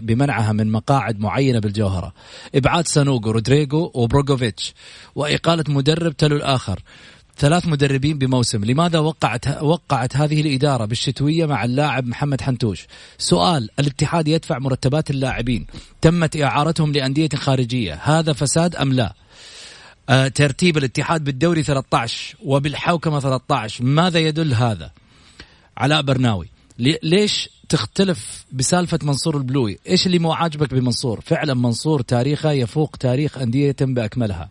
[0.00, 2.12] بمنعها من مقاعد معينة بالجوهرة.
[2.54, 4.74] إبعاد سانوغو رودريجو وبروغوفيتش.
[5.14, 6.80] وإقالة مدرب تلو الآخر.
[7.38, 8.64] ثلاث مدربين بموسم.
[8.64, 12.86] لماذا وقعت وقعت هذه الإدارة بالشتوية مع اللاعب محمد حنتوش؟
[13.18, 15.66] سؤال الاتحاد يدفع مرتبات اللاعبين.
[16.00, 17.94] تمت إعارتهم لأندية خارجية.
[18.02, 19.14] هذا فساد أم لا؟
[20.08, 24.90] آه ترتيب الاتحاد بالدوري 13 وبالحوكمة 13 ماذا يدل هذا؟
[25.76, 26.55] علاء برناوي.
[26.78, 33.38] ليش تختلف بسالفة منصور البلوي؟ إيش اللي مو عاجبك بمنصور؟ فعلا منصور تاريخه يفوق تاريخ
[33.38, 34.50] أندية بأكملها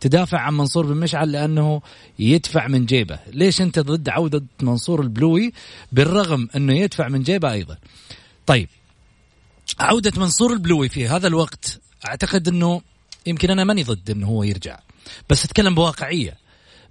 [0.00, 1.82] تدافع عن منصور بن مشعل لأنه
[2.18, 3.18] يدفع من جيبه.
[3.32, 5.52] ليش أنت ضد عودة منصور البلوي؟
[5.92, 7.76] بالرغم أنه يدفع من جيبه أيضا.
[8.46, 8.68] طيب
[9.80, 12.82] عودة منصور البلوي في هذا الوقت أعتقد أنه
[13.26, 14.78] يمكن أنا ماني ضد أنه هو يرجع.
[15.30, 16.45] بس أتكلم بواقعية.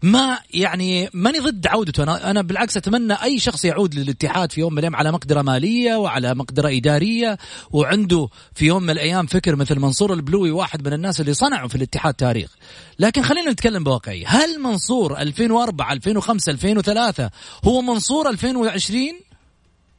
[0.06, 2.04] ما يعني ماني ضد عودته.
[2.04, 5.96] أنا أنا بالعكس أتمنى أي شخص يعود للاتحاد في يوم من الأيام على مقدرة مالية
[5.96, 7.38] وعلى مقدرة إدارية
[7.72, 11.76] وعنده في يوم من الأيام فكر مثل منصور البلوي واحد من الناس اللي صنعوا في
[11.76, 12.56] الاتحاد تاريخ.
[13.00, 17.30] لكن خلينا نتكلم بواقعيه هل منصور 2004 2005 2003
[17.66, 19.00] هو منصور 2020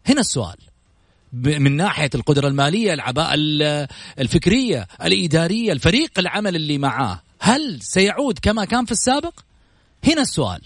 [0.07, 0.57] هنا السؤال.
[1.33, 3.35] من ناحية القدرة المالية العباءة
[4.19, 9.46] الفكرية الإدارية الفريق العمل اللي معاه هل سيعود كما كان في السابق؟
[10.07, 10.63] هنا السؤال.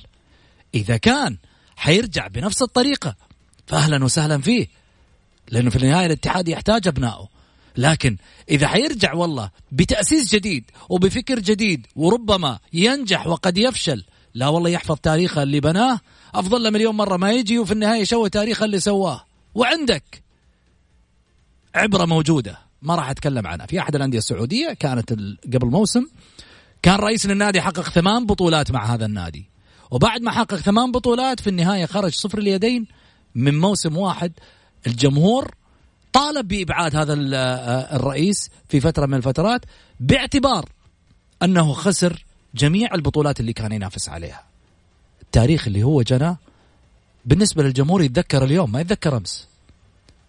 [0.75, 1.37] إذا كان
[1.77, 3.17] حيرجع بنفس الطريقة
[3.67, 4.67] فأهلا وسهلا فيه
[5.51, 7.29] لأنه في النهاية الاتحاد يحتاج أبنائه.
[7.77, 8.17] لكن
[8.51, 15.43] إذا حيرجع والله بتأسيس جديد وبفكر جديد وربما ينجح وقد يفشل لا والله يحفظ تاريخه
[15.43, 16.01] اللي بناه
[16.35, 19.25] أفضل له مليون مرة ما يجي وفي النهاية يسوي تاريخه اللي سواه.
[19.55, 20.23] وعندك
[21.75, 23.67] عبرة موجودة ما راح أتكلم عنها.
[23.67, 25.13] في أحد الأندية السعودية كانت
[25.55, 26.07] قبل موسم
[26.83, 29.51] كان رئيس للنادي حقق ثمان بطولات مع هذا النادي
[29.91, 32.87] وبعد ما حقق ثمان بطولات في النهاية خرج صفر اليدين
[33.35, 34.33] من موسم واحد
[34.87, 35.55] الجمهور
[36.13, 39.65] طالب بإبعاد هذا آه، الرئيس في فترة من الفترات
[40.01, 40.69] باعتبار
[41.43, 44.45] أنه خسر جميع البطولات اللي كان ينافس عليها.
[45.23, 46.37] التاريخ اللي هو جناه
[47.25, 49.49] بالنسبة للجمهور يتذكر اليوم ما يتذكر أمس.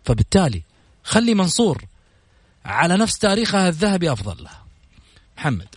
[0.06, 0.62] فبالتالي
[1.04, 1.86] خلي منصور
[2.66, 4.52] على نفس تاريخها الذهبي أفضل له.
[5.38, 5.68] محمد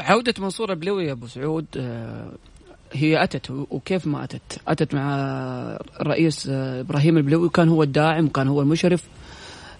[0.00, 2.32] عودة منصور البلوي يا أبو سعود آه،
[2.92, 5.14] هي أتت وكيف ما أتت؟ أتت مع
[6.00, 9.02] الرئيس آه، إبراهيم البلوي وكان هو الداعم وكان هو المشرف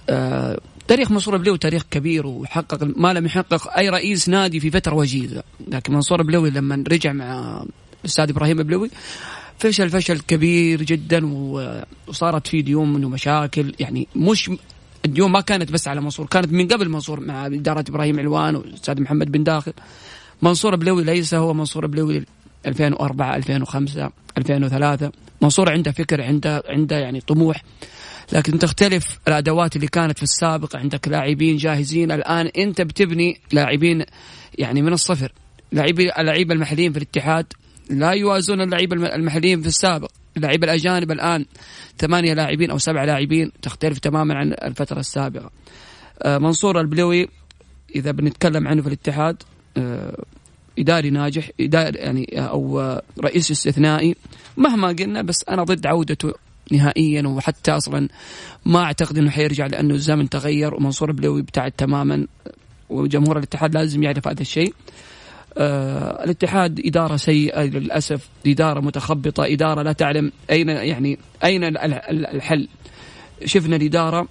[0.08, 4.94] آه، تاريخ منصور البلوي تاريخ كبير وحقق ما لم يحقق أي رئيس نادي في فترة
[4.94, 7.64] وجيزة، لكن منصور البلوي لما رجع مع
[8.00, 8.90] الاستاذ إبراهيم البلوي
[9.58, 11.26] فشل فشل كبير جدا
[12.08, 14.50] وصارت في ديون ومشاكل يعني مش
[15.04, 19.02] الديون ما كانت بس على منصور كانت من قبل منصور مع إدارة إبراهيم علوان والأستاذ
[19.02, 19.72] محمد بن داخل.
[20.42, 22.24] منصور بلوي ليس هو منصور بلوي
[22.66, 25.12] 2004 2005 2003
[25.42, 27.62] منصور عنده فكر عنده عنده يعني طموح.
[28.32, 32.12] لكن تختلف الأدوات اللي كانت في السابق عندك لاعبين جاهزين.
[32.12, 34.04] الآن أنت بتبني لاعبين
[34.58, 35.32] يعني من الصفر.
[35.72, 37.46] لاعبي اللعيبة المحليين في الاتحاد
[37.90, 40.10] لا يوازون اللعيبة المحليين في السابق.
[40.36, 41.44] اللعيبه الأجانب الآن
[41.98, 45.50] ثمانية لاعبين أو سبع لاعبين تختلف تماما عن الفترة السابقة.
[46.22, 47.28] آه، منصور البلوي
[47.94, 49.42] إذا بنتكلم عنه في الاتحاد
[49.76, 50.24] آه،
[50.78, 54.16] إداري ناجح إداري يعني أو رئيس استثنائي
[54.56, 56.32] مهما قلنا بس أنا ضد عودته
[56.72, 58.08] نهائيا وحتى أصلا
[58.64, 62.26] ما أعتقد إنه حيرجع لأنه الزمن تغير ومنصور البلوي ابتعد تماما
[62.90, 64.74] وجمهور الاتحاد لازم يعرف هذا الشيء.
[65.58, 72.68] آه الاتحاد إدارة سيئة للأسف إدارة متخبطة إدارة لا تعلم أين يعني أين الحل.
[73.44, 74.28] شفنا الإدارة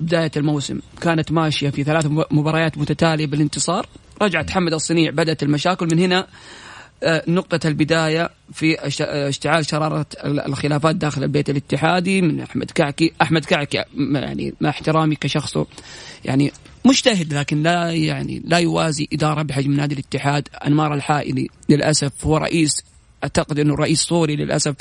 [0.00, 3.86] بداية الموسم كانت ماشية في ثلاث مباريات متتالية بالانتصار.
[4.22, 5.86] رجعت حمد الصنيع بدأت المشاكل.
[5.86, 6.26] من هنا
[7.04, 8.76] نقطة البداية في
[9.28, 13.84] اشتعال شرارة الخلافات داخل البيت الاتحادي من أحمد كعكي أحمد كعكي
[14.14, 15.66] يعني مع احترامي كشخصه
[16.24, 16.52] يعني
[16.84, 20.48] مجتهد لكن لا يعني لا يوازي إدارة بحجم نادي الاتحاد.
[20.66, 22.84] أنمار الحائلي للأسف هو رئيس
[23.24, 24.74] أعتقد أنه رئيس صوري للأسف.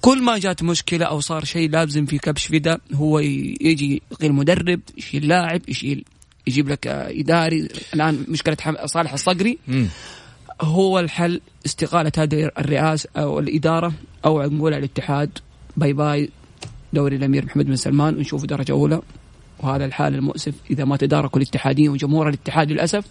[0.00, 4.80] كل ما جات مشكلة أو صار شيء لازم في كبش فدا هو يجي غير مدرب
[4.96, 6.04] يشيل لاعب يشيل
[6.46, 7.68] يجيب لك إداري.
[7.94, 9.58] الآن مشكلة صالح الصقري.
[10.60, 13.92] هو الحل استقالة هذه الرئاسه أو الإدارة
[14.24, 15.38] أو نقول الاتحاد.
[15.76, 16.30] باي باي.
[16.92, 18.16] دوري الأمير محمد بن سلمان.
[18.16, 19.00] ونشوف درجة أولى.
[19.60, 23.04] وهذا الحال المؤسف إذا ما تداركوا الاتحاديين وجمهور الاتحاد للأسف.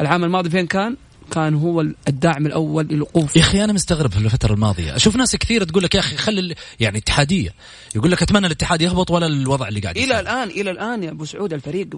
[0.00, 0.96] العام الماضي فين كان؟
[1.32, 3.36] كان هو الداعم الأول للوقوف.
[3.36, 4.96] يا أخي أنا مستغرب في الفترة الماضية.
[4.96, 7.54] أشوف ناس كثير تقول لك يا أخي خلي يعني اتحادية.
[7.94, 11.24] يقول لك أتمنى الاتحاد يهبط ولا الوضع اللي قاعد إلى الان إلى الآن يا أبو
[11.24, 11.88] سعود الفريق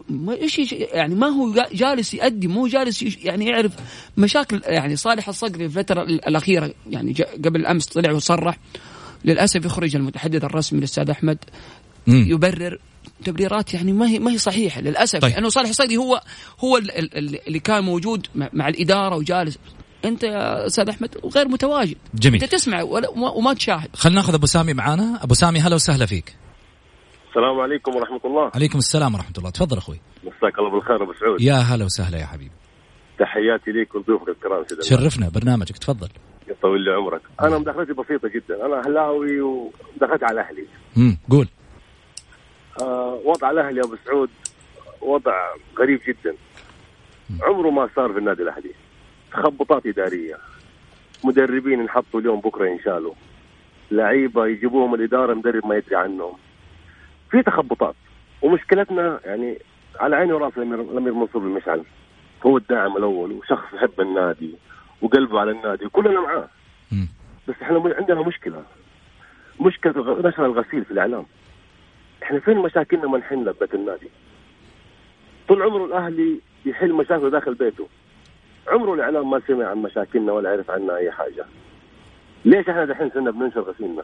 [0.43, 3.73] إيش يعني ما هو جالس يؤدي مو جالس يعني يعرف
[4.17, 8.59] مشاكل يعني صالح الصقري في الفترة الأخيرة يعني قبل أمس طلع وصرح
[9.25, 11.39] للأسف يخرج المتحدث الرسمي الأستاذ أحمد
[12.07, 12.27] مم.
[12.29, 12.79] يبرر
[13.25, 15.19] تبريرات يعني ما هي ما هي صحيحة للأسف.
[15.19, 15.33] طيب.
[15.33, 16.21] لأنه صالح الصيدي هو
[16.65, 19.59] هو اللي كان موجود مع الإدارة وجالس.
[20.05, 21.97] أنت يا أستاذ أحمد غير متواجد.
[22.15, 22.43] جميل.
[22.43, 22.83] أنت تسمع
[23.17, 23.89] وما تشاهد.
[23.97, 25.19] خلينا ناخذ أبو سامي معانا.
[25.23, 26.37] أبو سامي هلا وسهلا فيك.
[27.29, 28.51] السلام عليكم ورحمة الله.
[28.55, 29.51] عليكم السلام ورحمة الله.
[29.51, 30.01] تفضل أخوي.
[30.25, 31.41] مساك الله بالخير أبو سعود.
[31.41, 32.53] يا هلا وسهلا يا حبيبي.
[33.19, 35.79] تحياتي ليك ولضيوفك الكرام شرفنا برنامجك.
[35.79, 36.09] تفضل.
[36.49, 37.23] يطول لي عمرك.
[37.43, 38.67] أنا مداخلتي بسيطة جدا.
[38.67, 40.67] أنا أهلاوي ودخلت على أهلي.
[40.97, 41.49] امم قول.
[43.25, 44.31] وضع الأهلي أبو سعود
[45.01, 45.33] وضع
[45.79, 46.35] غريب جدا.
[47.43, 48.71] عمره ما صار في النادي الأهلي.
[49.33, 50.37] تخبطات إدارية.
[51.25, 53.15] مدربين انحطوا اليوم بكرة ينشالوا
[53.91, 56.33] لعيبة يجيبوهم الإدارة مدرب ما يدري عنهم.
[57.31, 57.95] في تخبطات.
[58.43, 59.59] ومشكلتنا يعني
[60.01, 61.83] على عيني وراسي الامير منصور بن مشعل.
[62.47, 64.55] هو الداعم الأول وشخص يحب النادي
[65.03, 66.49] وقلبه على النادي وكلنا معاه.
[67.49, 68.63] بس إحنا عندنا مشكلة.
[69.61, 71.27] مشكلة نشر الغسيل في الإعلام.
[72.25, 74.09] إحنا فين مشاكلنا ما نحلها ببيت النادي
[75.49, 77.89] طول عمره الأهلي يحل مشاكله داخل بيته
[78.69, 81.45] عمره الإعلام ما سمع عن مشاكلنا ولا عرف عنا أي حاجة
[82.45, 84.03] ليش إحنا دحين صرنا بننشر غسيلنا؟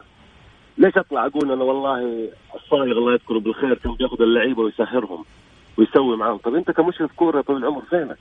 [0.77, 5.25] ليش أطلع أقول أنا والله الصايغ الله يذكره بالخير كان بياخذ اللعيبة ويسهرهم
[5.77, 8.17] ويسوي معاهم، طب أنت كمشرف كورة طول العمر فينك؟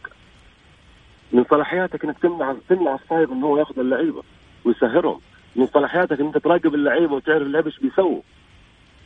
[1.32, 4.22] من صلاحياتك إنك تمنع تمنع الصايغ انه هو ياخذ اللعيبة
[4.64, 5.20] ويسهرهم،
[5.56, 8.22] من صلاحياتك انك تراقب اللعيبة وتعرف اللعيبه إيش بيسووا.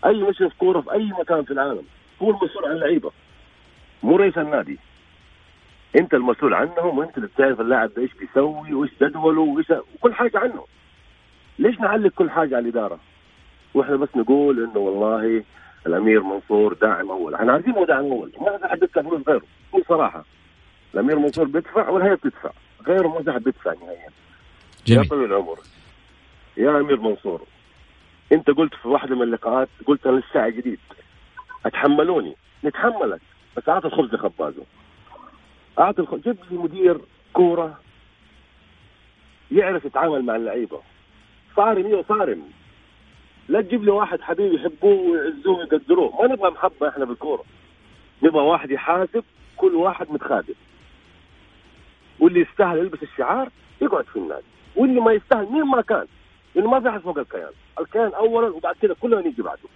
[0.06, 1.84] أي مشرف كورة في أي مكان في العالم
[2.22, 3.10] هو المسؤول عن اللعيبه
[4.02, 4.78] مو رئيس النادي.
[5.96, 10.38] أنت المسؤول عنهم وأنت اللي بتعرف اللاعب ده إيش بيسوي وإيش جدوله وإيش وكل حاجة
[10.38, 10.64] عنه.
[11.58, 12.98] ليش نعلق كل حاجة على الإدارة؟
[13.74, 15.44] وإحنا بس نقول إنه والله
[15.86, 19.42] الأمير منصور داعم أول، إحنا عارفين هو داعم أول، ما في حد يدفع فلوس غيره،
[19.72, 20.24] بكل صراحة.
[20.94, 22.50] الأمير منصور بيدفع والهيئه بتدفع،
[22.86, 24.10] غيره ما في حد بيدفع نهائيا.
[24.88, 25.58] يا طويل العمر
[26.56, 27.42] يا أمير منصور
[28.34, 30.80] انت قلت في واحدة من اللقاءات قلت أنا لسه جديد.
[31.66, 32.36] اتحملوني.
[32.64, 33.20] نتحملك.
[33.56, 34.62] بس أعطي الخبز لخبازه
[35.78, 37.00] أعطي الخبز جيب لي مدير
[37.32, 37.80] كورة
[39.52, 40.80] يعرف يتعامل مع اللعيبة.
[41.56, 42.42] صارم أيوه صارم.
[43.48, 46.22] لا تجيب لي واحد حبيبي يحبوه ويعزوه ويقدروه.
[46.22, 47.44] ما نبغى محبة إحنا بالكورة.
[48.22, 49.24] نبغى واحد يحاسب
[49.56, 50.54] كل واحد متخاذل
[52.20, 53.48] واللي يستاهل يلبس الشعار
[53.82, 54.44] يقعد في النادي.
[54.76, 56.06] واللي ما يستاهل مين ما كان.
[56.54, 57.52] لأنه ما في أحد فوق الكيان.
[57.80, 59.68] الكيان اولا وبعد كده كلنا نيجي بعده.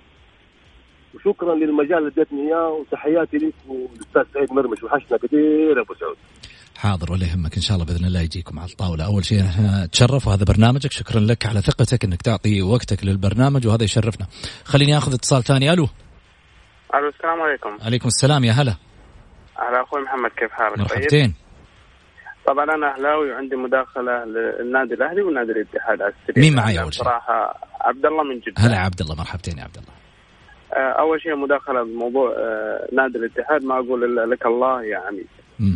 [1.15, 6.17] وشكرا للمجال اللي اديتني إياه وتحياتي لك والأستاذ سعيد مرمش وحشنا كثير يا أبو سعود.
[6.77, 7.55] حاضر ولا يهمك.
[7.57, 9.05] إن شاء الله بإذن الله يجيكم على الطاولة.
[9.05, 10.93] أول شيء إحنا نتشرف وهذا برنامجك.
[10.93, 14.27] شكرا لك على ثقتك إنك تعطي وقتك للبرنامج وهذا يشرفنا.
[14.65, 15.73] خليني آخذ اتصال ثاني.
[15.73, 15.89] ألو.
[16.95, 17.85] ألو السلام عليكم.
[17.87, 18.45] عليكم السلام.
[18.45, 18.75] يا هلا.
[19.57, 21.35] على أخوي محمد كيف حالك؟ طيب؟ مرحبتين.
[22.49, 26.45] طبعا أنا أهلاوي وعندي مداخلة للنادي الأهلي ونادي الاتحاد على السريع.
[26.45, 28.55] مين معي أول شيء؟ صراحة عبد الله من جدة.
[28.59, 29.93] هلا عبد الله مرحبتين يا عبد الله.
[30.73, 35.27] آه، أول شيء مداخلة بموضوع آه، نادي الاتحاد ما أقول إلا لك الله يا عميد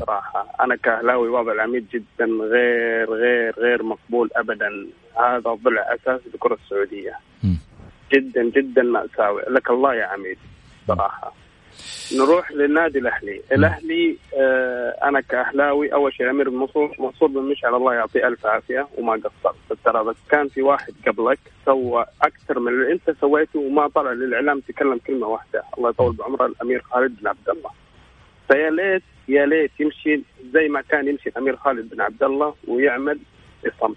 [0.00, 0.46] صراحة.
[0.60, 4.86] أنا كأهلاوي وضع العميد جدا غير غير غير مقبول ابدا.
[5.16, 7.14] هذا ضلع اساسي للكره السعودية.
[8.12, 9.42] جدا جدا مأساوي.
[9.48, 10.38] لك الله يا عميد
[10.88, 11.32] صراحة.
[12.18, 17.94] نروح للنادي الأهلي، الأهلي آه أنا كأهلاوي أول شيء الامير منصور منصور بن مشعل الله
[17.94, 22.92] يعطيه ألف عافية وما قصر ترى بس كان في واحد قبلك سوى أكثر من اللي
[22.92, 27.48] أنت سويته وما طلع للإعلام تكلم كلمة واحدة الله يطول بعمره الأمير خالد بن عبد
[27.48, 27.70] الله.
[28.48, 30.20] فيا ليت يا ليت يمشي
[30.54, 33.18] زي ما كان يمشي الأمير خالد بن عبد الله ويعمل
[33.66, 33.96] بصمت.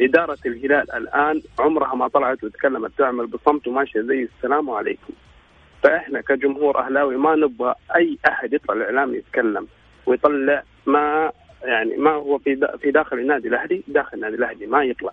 [0.00, 5.12] إدارة الهلال الآن عمرها ما طلعت وتكلمت تعمل بصمت وماشية زي السلام عليكم.
[5.82, 9.66] فإحنا كجمهور أهلاوي ما نبغى أي أحد يطلع الإعلام يتكلم
[10.06, 11.32] ويطلع ما
[11.64, 15.12] يعني ما هو في في داخل النادي الأهلي داخل النادي الأهلي ما يطلع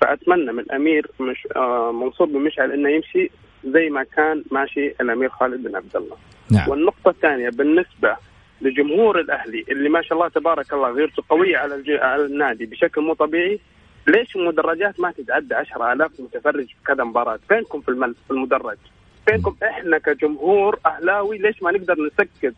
[0.00, 3.30] فأتمنى من الأمير مش آه منصور بن مشعل إنه يمشي
[3.64, 6.16] زي ما كان ماشي الأمير خالد بن عبد الله
[6.50, 6.68] نعم.
[6.68, 8.16] والنقطة الثانية بالنسبة
[8.60, 11.90] لجمهور الأهلي اللي ما شاء الله تبارك الله غيرته قوية على, الج...
[11.90, 13.60] على النادي بشكل مو طبيعي
[14.06, 17.80] ليش المدرجات ما تتعدى 10000 متفرج في كذا مباراة؟ فينكم.
[17.80, 18.78] في المدرج؟
[19.26, 22.54] فينكم إحنا كجمهور أهلاوي ليش ما نقدر نسكت؟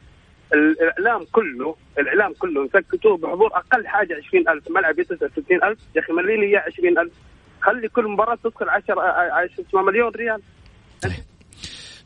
[0.55, 6.37] الإعلام كله الإعلام كله نسكته بحضور أقل حاجة 20000 ملعب يدفع 60000 يا أخي ملي
[6.37, 7.13] لي اياه 20000
[7.61, 9.01] خلي كل مباراة تدخل 10
[9.73, 10.41] 10 مليون ريال.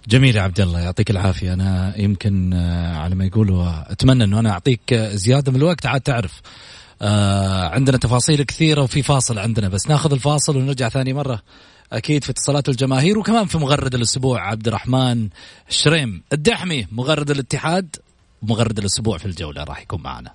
[0.09, 1.53] جميل يا عبد الله يعطيك العافية.
[1.53, 5.87] أنا يمكن آه، على ما يقولوا أتمنى إنه أنا أعطيك آه، زيادة من الوقت.
[5.87, 6.41] عاد تعرف
[7.03, 11.43] آه عندنا تفاصيل كثيرة وفي فاصل عندنا بس ناخذ الفاصل ونرجع ثاني مرة.
[11.93, 15.29] أكيد في اتصالات الجماهير وكمان في مغرد الأسبوع عبد الرحمن
[15.69, 17.97] شريم الدحمي مغرد الاتحاد
[18.43, 20.33] مغرد الأسبوع في الجولة راح يكون معنا.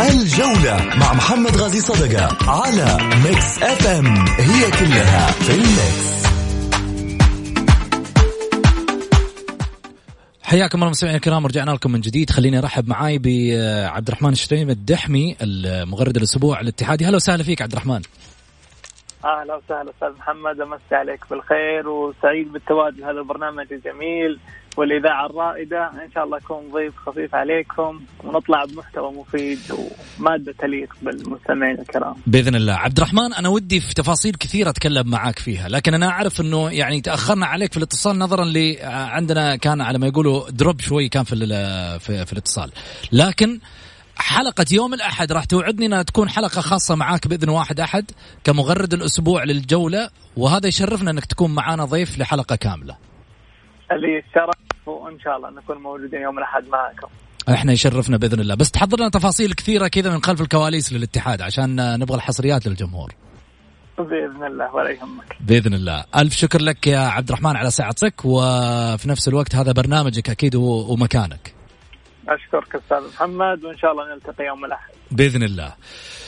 [0.00, 6.31] الجولة مع محمد غازي صدقة على Mix FM هي كلها في ال mix
[10.52, 12.30] حياكم الله مستمعينا الكرام ورجعنا لكم من جديد.
[12.30, 17.04] خليني أرحب معاي بعبد الرحمن الشريم الدحمي المغرد الأسبوع الاتحادي.
[17.04, 18.00] هلا وسهلا فيك عبد الرحمن
[19.24, 23.02] أهلا وسهلا أستاذ محمد أمسي عليك بالخير وسعيد بالتواجد.
[23.02, 24.40] هذا البرنامج الجميل
[24.76, 25.90] والإذاعة الرائدة.
[26.04, 29.58] إن شاء الله اكون ضيف خفيف عليكم ونطلع بمحتوى مفيد
[30.18, 32.14] ومادة تليق بالمستمعين الكرام.
[32.26, 36.40] بإذن الله، عبد الرحمن أنا ودي في تفاصيل كثيرة أتكلم معاك فيها، لكن أنا أعرف
[36.40, 41.08] إنه يعني تأخرنا عليك في الاتصال نظرا ل عندنا كان على ما يقولوا دروب شوي
[41.08, 41.36] كان في
[42.00, 42.70] في, في الاتصال،
[43.12, 43.60] لكن
[44.16, 48.10] حلقة يوم الأحد راح توعدني أنها تكون حلقة خاصة معاك بإذن واحد أحد
[48.44, 52.96] كمغرد الأسبوع للجولة وهذا يشرفنا أنك تكون معانا ضيف لحلقة كاملة.
[53.92, 54.54] اللي الشرف
[54.86, 57.08] وإن شاء الله نكون موجودين يوم الأحد معكم.
[57.48, 58.54] إحنا يشرفنا بإذن الله.
[58.54, 63.14] بس تحضر لنا تفاصيل كثيرة كذا من خلف الكواليس للاتحاد عشان نبغى الحصريات للجمهور.
[63.98, 65.36] بإذن الله ولا يهمك.
[65.40, 66.04] بإذن الله.
[66.16, 71.54] ألف شكر لك يا عبد الرحمن على ساعتك وفي نفس الوقت هذا برنامجك أكيد ومكانك.
[72.28, 74.92] أشكرك أستاذ محمد وإن شاء الله نلتقي يوم الأحد.
[75.10, 75.74] بإذن الله.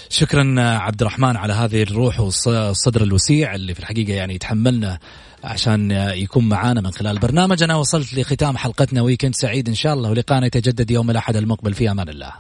[0.09, 4.99] شكرا عبد الرحمن على هذه الروح والصدر الوسيع اللي في الحقيقة يعني يتحملنا
[5.45, 9.03] عشان يكون معانا من خلال البرنامج أنا وصلت لختام حلقتنا.
[9.03, 10.11] ويكند سعيد إن شاء الله.
[10.11, 11.75] ولقانا يتجدد يوم الأحد المقبل.
[11.75, 12.33] في أمان الله.